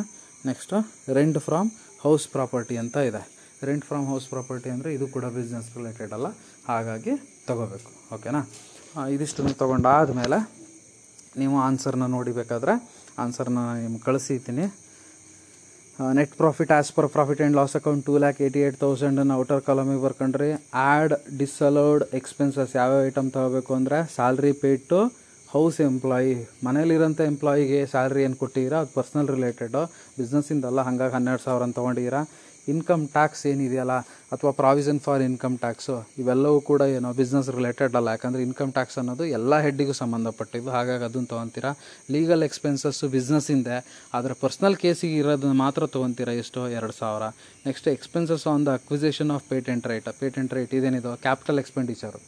Next 0.50 0.78
rent 1.18 1.40
from 1.48 1.70
house 2.06 2.26
property 2.36 2.76
ಅಂತ 2.84 2.98
ಇದೆ. 3.10 3.22
ರೆಂಟ್ 3.68 3.86
ಫ್ರಾಮ್ 3.90 4.06
ಹೌಸ್ 4.12 4.26
ಪ್ರಾಪರ್ಟಿ 4.34 4.70
ಅಂದರೆ 4.76 4.90
ಇದು 4.98 5.06
ಕೂಡ 5.16 5.26
ಬಿಸ್ನೆಸ್ 5.38 5.70
ರಿಲೇಟೆಡ್ 5.78 6.14
ಅಲ್ಲ. 6.18 6.28
ಹಾಗಾಗಿ 6.72 7.14
ತೊಗೋಬೇಕು. 7.50 7.92
ಓಕೆನಾ 8.16 8.42
ಇದಿಷ್ಟನ್ನು 9.16 9.54
ತೊಗೊಂಡಾದಮೇಲೆ 9.62 10.38
ನೀವು 11.42 11.56
ಆನ್ಸರ್ನ 11.68 12.06
ನೋಡಿಬೇಕಾದ್ರೆ 12.18 12.74
ಆನ್ಸರ್ನ 13.24 13.62
ನಿಮ್ಗೆ 13.84 14.04
ಕಳಿಸಿದ್ದೀನಿ. 14.10 14.66
Net 16.18 16.34
profit 16.40 16.72
as 16.78 16.90
per 16.96 17.08
profit 17.14 17.42
and 17.42 17.56
loss 17.60 17.76
account 17.80 18.04
two 18.08 18.14
lakh 18.24 18.40
eighty 18.46 18.62
eight 18.66 18.80
ತೌಸಂಡನ್ನು 18.82 19.36
outer 19.42 19.62
ಕಾಲಮಿಗೆ 19.68 20.02
ಬರ್ಕೊಂಡ್ರಿ. 20.06 20.50
ಆ್ಯಡ್ 20.86 21.14
ಡಿಸಲೋಡ್ 21.42 22.04
ಎಕ್ಸ್ಪೆನ್ಸಸ್ 22.20 22.74
ಯಾವ್ಯಾವ 22.80 23.06
ಐಟಮ್ 23.10 23.30
ತಗೋಬೇಕು 23.36 23.74
ಅಂದರೆ 23.78 24.00
salary 24.16 24.52
paid 24.64 24.84
to 24.92 25.00
house 25.54 25.78
employee 25.88 26.34
ಮನೇಲಿರೋಂಥ 26.68 27.22
ಎಂಪ್ಲಾಯಿಗೆ 27.32 27.80
ಸ್ಯಾಲ್ರಿ 27.94 28.22
ಏನು 28.28 28.38
ಕೊಟ್ಟಿದ್ದೀರಾ? 28.42 28.80
ಅದು 28.84 28.92
ಪರ್ಸ್ನಲ್ 28.98 29.30
ರಿಲೇಟೆಡು 29.36 29.84
ಬಿಸ್ನೆಸ್ಸಿಂದಲ್ಲ 30.18 30.82
ಹಾಗಾಗಿ 30.88 31.14
ಹನ್ನೆರಡು 31.18 31.44
ಸಾವಿರ 31.48 31.70
ತೊಗೊಂಡಿದ್ದೀರಾ? 31.80 32.22
ಇನ್ಕಮ್ 32.74 33.04
ಟ್ಯಾಕ್ಸ್ 33.16 33.44
ಏನಿದೆಯಲ್ಲ, 33.52 33.96
ಅಥವಾ 34.34 34.52
ಪ್ರಾವಿಷನ್ 34.62 35.00
ಫಾರ್ 35.06 35.22
ಇನ್ಕಮ್ 35.28 35.56
ಟ್ಯಾಕ್ಸು 35.64 35.96
ಇವೆಲ್ಲವೂ 36.22 36.60
ಕೂಡ 36.70 36.82
ಏನೋ 36.98 37.10
ಬಿಸ್ನೆಸ್ 37.20 37.50
ರಿಲೇಟೆಡ್ 37.58 37.96
ಅಲ್ಲ. 38.00 38.10
ಯಾಕಂದರೆ 38.16 38.42
ಇನ್ಕಮ್ 38.48 38.72
ಟ್ಯಾಕ್ಸ್ 38.78 38.98
ಅನ್ನೋದು 39.02 39.26
ಎಲ್ಲ 39.38 39.60
ಹೆಡ್ಡಿಗೂ 39.66 39.96
ಸಂಬಂಧಪಟ್ಟಿದ್ದು. 40.02 40.72
ಹಾಗಾಗಿ 40.78 41.06
ಅದನ್ನು 41.10 41.30
ತೊಗೊತೀರಾ? 41.34 41.72
ಲೀಗಲ್ 42.16 42.46
ಎಕ್ಸ್ಪೆನ್ಸಸ್ಸು 42.50 43.10
ಬಿಸ್ನೆಸ್ಸಿಂದೆ 43.18 43.78
ಆದರೆ 44.20 44.36
ಪರ್ಸ್ನಲ್ 44.44 44.78
ಕೇಸಿಗೆ 44.84 45.18
ಇರೋದನ್ನ 45.24 45.56
ಮಾತ್ರ 45.66 45.88
ತೊಗೊತೀರಾ 45.98 46.36
ಎಷ್ಟು? 46.44 46.62
ಎರಡು 46.78 46.96
ಸಾವಿರ. 47.02 47.28
Next 47.68 47.90
expenses 47.96 48.48
on 48.54 48.66
the 48.70 48.74
acquisition 48.82 49.34
of 49.38 49.46
patent 49.54 49.88
right 49.94 50.10
patent 50.24 50.54
right 50.60 50.74
ಇದೇನಿದು? 50.80 51.14
ಕ್ಯಾಪಿಟಲ್ 51.28 51.60
ಎಕ್ಸ್ಪೆಂಡಿಚರು 51.66 52.22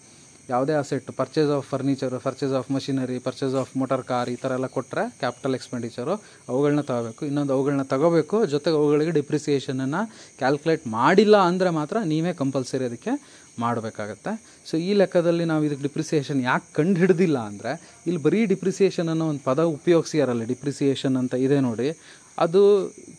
ಯಾವುದೇ 0.52 0.74
asset 0.82 1.10
purchase 1.20 1.50
of 1.56 1.66
furniture 1.72 2.18
purchase 2.26 2.54
of 2.60 2.68
machinery 2.76 3.18
purchase 3.26 3.56
of 3.62 3.72
motor 3.80 4.04
car 4.12 4.30
ಈ 4.34 4.36
ಥರ 4.44 4.52
ಎಲ್ಲ 4.60 4.68
ಕೊಟ್ಟರೆ 4.76 5.04
ಕ್ಯಾಪಿಟಲ್ 5.22 5.56
ಎಕ್ಸ್ಪೆಂಡಿಚರು 5.58 6.14
ಅವುಗಳನ್ನ 6.52 6.84
ತಗೋಬೇಕು. 6.90 7.22
ಇನ್ನೊಂದು 7.30 7.54
ಅವುಗಳನ್ನ 7.56 7.86
ತಗೋಬೇಕು, 7.94 8.38
ಜೊತೆಗೆ 8.54 8.78
ಅವುಗಳಿಗೆ 8.82 9.14
ಡಿಪ್ರಿಸಿಯೇಷನನ್ನು 9.20 10.02
ಕ್ಯಾಲ್ಕುಲೇಟ್ 10.42 10.86
ಮಾಡಿಲ್ಲ 10.98 11.38
ಅಂದರೆ 11.50 11.72
ಮಾತ್ರ 11.80 11.98
ನೀವೇ 12.14 12.34
ಕಂಪಲ್ಸರಿ 12.44 12.86
ಅದಕ್ಕೆ 12.90 13.14
ಮಾಡಬೇಕಾಗತ್ತೆ. 13.64 14.32
ಸೊ 14.70 14.74
ಈ 14.88 14.92
ಲೆಕ್ಕದಲ್ಲಿ 15.02 15.46
ನಾವು 15.52 15.62
ಇದಕ್ಕೆ 15.68 15.86
ಡಿಪ್ರಿಸಿಯೇಷನ್ 15.88 16.40
ಯಾಕೆ 16.50 16.68
ಕಂಡು 16.78 16.98
ಹಿಡ್ದಿಲ್ಲ 17.02 17.38
ಅಂದರೆ, 17.50 17.72
ಇಲ್ಲಿ 18.08 18.22
ಬರೀ 18.28 18.42
ಡಿಪ್ರಿಸಿಯೇಷನ್ 18.54 19.10
ಅನ್ನೋ 19.14 19.28
ಒಂದು 19.34 19.44
ಪದ 19.50 19.60
ಉಪಯೋಗಿಸಿಯಾರಲ್ಲ 19.78 20.46
ಡಿಪ್ರಿಸಿಯೇಷನ್ 20.54 21.18
ಅಂತ 21.22 21.36
ಇದೆ 21.46 21.60
ನೋಡಿ, 21.68 21.88
ಅದು 22.46 22.62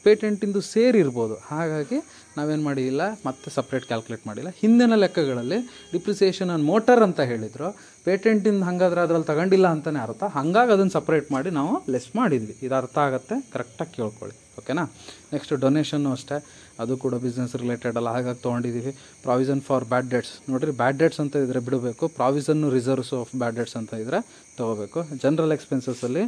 ಪೇಟೆಂಟಿಂದು 0.04 0.60
ಸೇರಿರ್ಬೋದು. 0.74 1.36
ಹಾಗಾಗಿ 1.52 1.98
ನಾವೇನು 2.38 2.64
ಮಾಡಿಲ್ಲ, 2.68 3.02
ಮತ್ತೆ 3.26 3.48
ಸಪ್ರೇಟ್ 3.58 3.86
ಕ್ಯಾಲ್ಕುಲೇಟ್ 3.90 4.24
ಮಾಡಿಲ್ಲ. 4.28 4.50
ಹಿಂದಿನ 4.62 4.96
ಲೆಕ್ಕಗಳಲ್ಲಿ 5.04 5.58
ಡಿಪ್ರಿಸಿಯೇಷನ್ 5.94 6.50
ಆನ್ 6.56 6.64
ಮೋಟರ್ 6.72 7.02
ಅಂತ 7.08 7.20
ಹೇಳಿದರು. 7.32 7.70
ಪೇಟೆಂಟಿಂದ 8.08 8.62
ಹಾಗಾದ್ರೆ 8.70 9.00
ಅದ್ರಲ್ಲಿ 9.06 9.28
ತಗೊಂಡಿಲ್ಲ 9.32 9.68
ಅಂತಲೇ 9.76 10.02
ಅರ್ಥ. 10.08 10.24
ಹಾಗಾಗಿ 10.38 10.72
ಅದನ್ನು 10.76 10.94
ಸಪ್ರೇಟ್ 10.98 11.28
ಮಾಡಿ 11.36 11.52
ನಾವು 11.60 11.72
ಲೆಸ್ 11.94 12.10
ಮಾಡಿದ್ವಿ. 12.20 12.56
ಇದು 12.66 12.76
ಅರ್ಥ 12.82 12.98
ಆಗುತ್ತೆ? 13.06 13.38
ಕರೆಕ್ಟಾಗಿ 13.54 13.94
ಕೇಳ್ಕೊಳ್ಳಿ. 13.98 14.36
ಓಕೆನಾ? 14.58 14.84
ನೆಕ್ಸ್ಟ್ 15.32 15.52
ಡೊನೇಷನ್ನು 15.60 16.12
ಅಷ್ಟೇ. 16.12 16.36
ಅದು 16.82 16.96
ಕೂಡ 16.96 17.14
ಬಿಸ್ನೆಸ್ 17.14 17.56
ರಿಲೇಟೆಡ್ 17.56 17.96
ಅಲ್ಲ. 17.96 18.08
ಹಾಗಾಗಿ 18.08 18.42
ತೊಗೊಂಡಿದ್ದೀವಿ 18.42 18.92
ಪ್ರಾವಿಸನ್ 19.22 19.60
ಫಾರ್ 19.60 19.84
ಬ್ಯಾಡ್ 19.84 20.08
ಡೇಟ್ಸ್ 20.10 20.50
ನೋಡಿರಿ 20.50 20.72
ಬ್ಯಾಡ್ 20.72 20.98
ಡೇಟ್ಸ್ 20.98 21.20
ಅಂತ 21.20 21.36
ಇದ್ದರೆ 21.36 21.60
ಬಿಡಬೇಕು. 21.60 22.08
Provision 22.08 22.70
reserves 22.70 23.12
of 23.12 23.32
bad 23.36 23.56
debts 23.56 23.76
ಅಂತ 23.76 23.94
ಇದ್ದರೆ 23.94 24.20
ತೊಗೋಬೇಕು. 24.56 25.00
ಜನರಲ್ 25.22 25.52
ಎಕ್ಸ್ಪೆನ್ಸಸ್ಸಲ್ಲಿ 25.52 26.24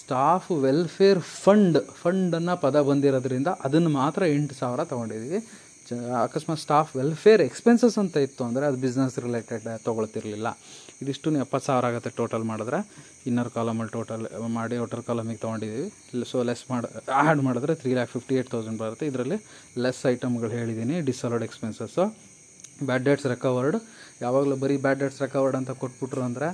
ಸ್ಟಾಫ್ 0.00 0.50
ವೆಲ್ಫೇರ್ 0.62 1.20
ಫಂಡ್ 1.20 1.78
ಫಂಡನ್ನು 2.02 2.60
ಪದ 2.60 2.82
ಬಂದಿರೋದ್ರಿಂದ 2.82 3.46
ಅದನ್ನು 3.64 3.90
ಮಾತ್ರ 3.90 4.22
ಎಂಟು 4.36 4.54
ಸಾವಿರ 4.54 4.84
ತೊಗೊಂಡಿದ್ದೀವಿ 4.84 5.40
ಅಕಸ್ಮಾತ್ 6.24 6.60
ಸ್ಟಾಫ್ 6.64 6.90
ವೆಲ್ಫೇರ್ 6.98 7.42
ಎಕ್ಸ್ಪೆನ್ಸಸ್ 7.46 7.96
ಅಂತ 8.02 8.16
ಇತ್ತು 8.26 8.42
ಅಂದರೆ 8.48 8.64
ಅದು 8.68 8.78
ಬಿಸ್ನೆಸ್ 8.84 9.16
ರಿಲೇಟೆಡ್ 9.26 9.66
ತೊಗೊಳ್ತಿರ್ಲಿಲ್ಲ. 9.86 10.48
ಇದಿಷ್ಟು 11.02 11.30
ಎಪ್ಪತ್ತು 11.44 11.66
ಸಾವಿರ 11.68 11.84
ಆಗುತ್ತೆ 11.90 12.10
ಟೋಟಲ್ 12.20 12.44
ಮಾಡಿದ್ರೆ. 12.50 12.78
ಇನ್ನರ್ 13.28 13.50
ಕಾಲಮಲ್ಲಿ 13.56 13.92
ಟೋಟಲ್ 13.96 14.24
ಮಾಡಿ 14.56 14.76
ಔಟರ್ 14.84 15.02
ಕಾಲಮಿಗೆ 15.08 15.40
ತೊಗೊಂಡಿದ್ದೀವಿ. 15.44 15.88
ಸೊ 16.30 16.38
ಲೆಸ್ 16.48 16.64
ಮಾಡಿ 16.70 16.88
ಆ್ಯಡ್ 17.22 17.42
ಮಾಡಿದ್ರೆ 17.48 17.74
three 17.82 17.92
lakh 17.98 18.12
fifty 18.16 18.34
eight 18.38 18.50
thousand 18.54 18.80
ಬರುತ್ತೆ. 18.84 19.06
ಇದರಲ್ಲಿ 19.12 19.38
ಲೆಸ್ 19.84 20.02
ಐಟಮ್ಗಳು 20.12 20.50
ಹೇಳಿದ್ದೀನಿ 20.58 20.96
disallowed 21.10 21.44
expenses 21.48 22.06
bad 22.88 23.04
debts 23.08 23.26
recovered 23.34 23.78
ಯಾವಾಗಲೂ 24.24 24.56
ಬರೀ 24.64 24.76
ಬ್ಯಾಡ್ 24.86 25.00
ಡೇಟ್ಸ್ 25.04 25.20
ರೆಕವರ್ಡ್ 25.26 25.56
ಅಂತ 25.60 25.70
ಕೊಟ್ಬಿಟ್ರು 25.84 26.24
ಅಂದರೆ 26.28 26.48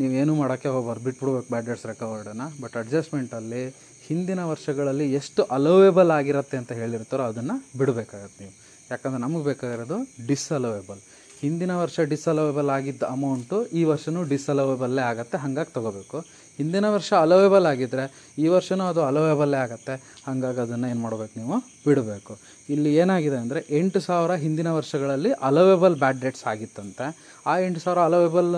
ನೀವೇನು 0.00 0.32
ಮಾಡೋಕ್ಕೆ 0.42 0.68
ಹೋಗ್ಬಾರ್ದು. 0.74 1.04
ಬಿಟ್ಬಿಡ್ಬೇಕು 1.08 1.48
ಬ್ಯಾಡ್ 1.54 1.66
ಡೇಟ್ಸ್ 1.70 1.86
ರೆಕವರ್ಡನ್ನು 1.92 2.46
ಬಟ್ 2.62 2.76
ಅಡ್ಜಸ್ಟ್ಮೆಂಟಲ್ಲಿ 2.82 3.62
ಹಿಂದಿನ 4.08 4.40
ವರ್ಷಗಳಲ್ಲಿ 4.52 5.06
ಎಷ್ಟು 5.18 5.42
ಅಲೋವೇಬಲ್ 5.56 6.10
ಆಗಿರುತ್ತೆ 6.18 6.56
ಅಂತ 6.62 6.72
ಹೇಳಿರ್ತಾರೋ 6.80 7.24
ಅದನ್ನು 7.32 7.54
ಬಿಡಬೇಕಾಗತ್ತೆ 7.80 8.40
ನೀವು. 8.44 8.54
ಯಾಕಂದರೆ 8.92 9.22
ನಮಗೆ 9.26 9.44
ಬೇಕಾಗಿರೋದು 9.50 9.98
ಡಿಸ್ಅಲೋವೇಬಲ್ 10.30 11.02
ಹಿಂದಿನ 11.42 11.72
ವರ್ಷ 11.80 11.96
ಡಿಸ್ಅಲೋವೇಬಲ್ 12.10 12.68
ಆಗಿದ್ದ 12.74 13.02
ಅಮೌಂಟು 13.14 13.56
ಈ 13.78 13.80
ವರ್ಷವೂ 13.90 14.20
ಡಿಸ್ಅಲೋವೇಬಲ್ಲೇ 14.32 15.02
ಆಗುತ್ತೆ, 15.10 15.36
ಹಾಗಾಗಿ 15.42 15.70
ತೊಗೋಬೇಕು. 15.76 16.18
ಹಿಂದಿನ 16.58 16.86
ವರ್ಷ 16.94 17.10
ಅಲೋವೇಬಲ್ 17.24 17.66
ಆಗಿದ್ದರೆ 17.70 18.04
ಈ 18.42 18.46
ವರ್ಷವೂ 18.54 18.84
ಅದು 18.92 19.00
ಅಲೋವೇಬಲ್ಲೇ 19.08 19.58
ಆಗುತ್ತೆ, 19.64 19.94
ಹಾಗಾಗಿ 20.26 20.60
ಅದನ್ನು 20.64 20.86
ಏನು 20.92 21.00
ಮಾಡಬೇಕು 21.06 21.34
ನೀವು? 21.40 21.56
ಬಿಡಬೇಕು. 21.86 22.34
ಇಲ್ಲಿ 22.74 22.90
ಏನಾಗಿದೆ 23.02 23.38
ಅಂದರೆ 23.44 23.60
ಎಂಟು 23.78 24.00
ಸಾವಿರ 24.06 24.34
ಹಿಂದಿನ 24.44 24.68
ವರ್ಷಗಳಲ್ಲಿ 24.78 25.32
ಅಲೋವೇಬಲ್ 25.48 25.96
ಬ್ಯಾಡ್ 26.02 26.20
ಡೇಟ್ಸ್ 26.24 26.44
ಆಗಿತ್ತಂತೆ. 26.52 27.08
ಆ 27.50 27.54
ಎಂಟು 27.66 27.82
ಸಾವಿರ 27.84 28.02
ಅಲೋವೇಬಲ್ 28.10 28.50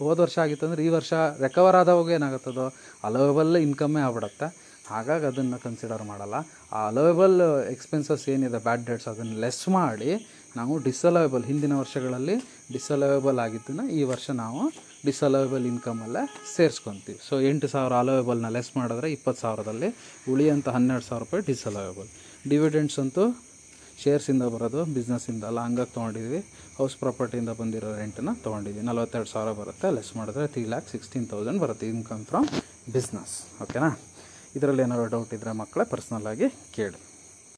ಹೋದ 0.00 0.18
ವರ್ಷ 0.24 0.36
ಆಗಿತ್ತಂದ್ರೆ 0.44 0.82
ಈ 0.88 0.90
ವರ್ಷ 0.98 1.12
ರೆಕವರ್ 1.46 1.78
ಆದವಾಗ 1.82 2.10
ಏನಾಗುತ್ತದೋ? 2.18 2.66
ಅಲೋವೇಬಲ್ 3.08 3.52
ಇನ್ಕಮ್ಮೇ 3.66 4.02
ಆಗ್ಬಿಡುತ್ತೆ. 4.08 4.48
ಹಾಗಾಗಿ 4.92 5.26
ಅದನ್ನು 5.32 5.58
ಕನ್ಸಿಡರ್ 5.66 6.02
ಮಾಡಲ್ಲ. 6.12 6.36
ಆ 6.76 6.80
ಅಲೋವೇಬಲ್ 6.90 7.36
ಎಕ್ಸ್ಪೆನ್ಸಸ್ 7.74 8.24
ಏನಿದೆ 8.34 8.60
ಬ್ಯಾಡ್ 8.66 8.84
ಡೇಟ್ಸ್ 8.88 9.08
ಅದನ್ನು 9.12 9.36
ಲೆಸ್ 9.44 9.64
ಮಾಡಿ 9.78 10.10
ನಾವು 10.58 10.74
ಡಿಸಲವೇಬಲ್ 10.88 11.44
ಹಿಂದಿನ 11.50 11.74
ವರ್ಷಗಳಲ್ಲಿ 11.82 12.34
ಡಿಸಲವೇಬಲ್ 12.74 13.38
ಆಗಿದ್ದನ್ನು 13.44 13.84
ಈ 13.98 14.02
ವರ್ಷ 14.10 14.26
ನಾವು 14.42 14.60
ಡಿಸಲವೇಬಲ್ 15.08 15.64
ಇನ್ಕಮಲ್ಲೇ 15.70 16.22
ಸೇರಿಸ್ಕೊತೀವಿ. 16.56 17.18
ಸೊ 17.28 17.34
ಎಂಟು 17.48 17.68
ಸಾವಿರ 17.72 17.94
ಅಲೋವೇಬಲ್ನ 18.02 18.50
ಲೆಸ್ 18.56 18.70
ಮಾಡಿದ್ರೆ 18.80 19.08
ಇಪ್ಪತ್ತು 19.16 19.42
ಸಾವಿರದಲ್ಲಿ 19.44 19.88
ಉಳಿಯಂಥ 20.34 20.68
ಹನ್ನೆರಡು 20.76 21.06
ಸಾವಿರ 21.08 21.22
ರೂಪಾಯಿ 21.24 21.44
ಡಿಸಲವೇಬಲ್ 21.50 22.08
ಡಿವಿಡೆಂಡ್ಸ್ 22.52 22.98
ಅಂತೂ 23.04 23.24
ಶೇರ್ಸಿಂದ 24.02 24.44
ಬರೋದು 24.54 24.80
ಬಿಸ್ನೆಸ್ಸಿಂದ 24.94 25.44
ಅಲ್ಲ, 25.50 25.60
ಹಂಗಾಗಿ 25.66 25.92
ತೊಗೊಂಡಿದ್ವಿ. 25.96 26.40
ಹೌಸ್ 26.78 26.96
ಪ್ರಾಪರ್ಟಿಯಿಂದ 27.02 27.52
ಬಂದಿರೋ 27.60 27.90
ರೆಂಟನ್ನು 28.00 28.34
ತೊಗೊಂಡಿದ್ವಿ. 28.46 28.82
ನಲವತ್ತೆರಡು 28.90 29.30
ಸಾವಿರ 29.34 29.52
ಬರುತ್ತೆ 29.60 29.88
ಲೆಸ್ 29.98 30.12
ಮಾಡಿದ್ರೆ 30.20 30.46
ತ್ರೀ 30.54 30.64
ಲ್ಯಾಕ್ 30.72 30.88
ಸಿಕ್ಸ್ಟೀನ್ 30.94 31.28
ತೌಸಂಡ್ 31.34 31.62
ಬರುತ್ತೆ 31.64 31.88
ಇನ್ಕಮ್ 31.96 32.24
ಫ್ರಮ್ 32.32 32.48
ಬಿಸ್ನೆಸ್ 32.96 33.36
ಓಕೆನಾ 33.66 33.90
ಇದರಲ್ಲಿ 34.58 34.82
ಏನಾದ್ರು 34.82 35.06
ಡೌಟ್ 35.14 35.34
ಇದ್ದರೆ 35.36 35.52
ಮಕ್ಕಳೇ 35.62 35.84
ಪರ್ಸ್ನಲ್ಲಾಗಿ 35.90 36.48
ಕೇಳಿ. 36.76 36.98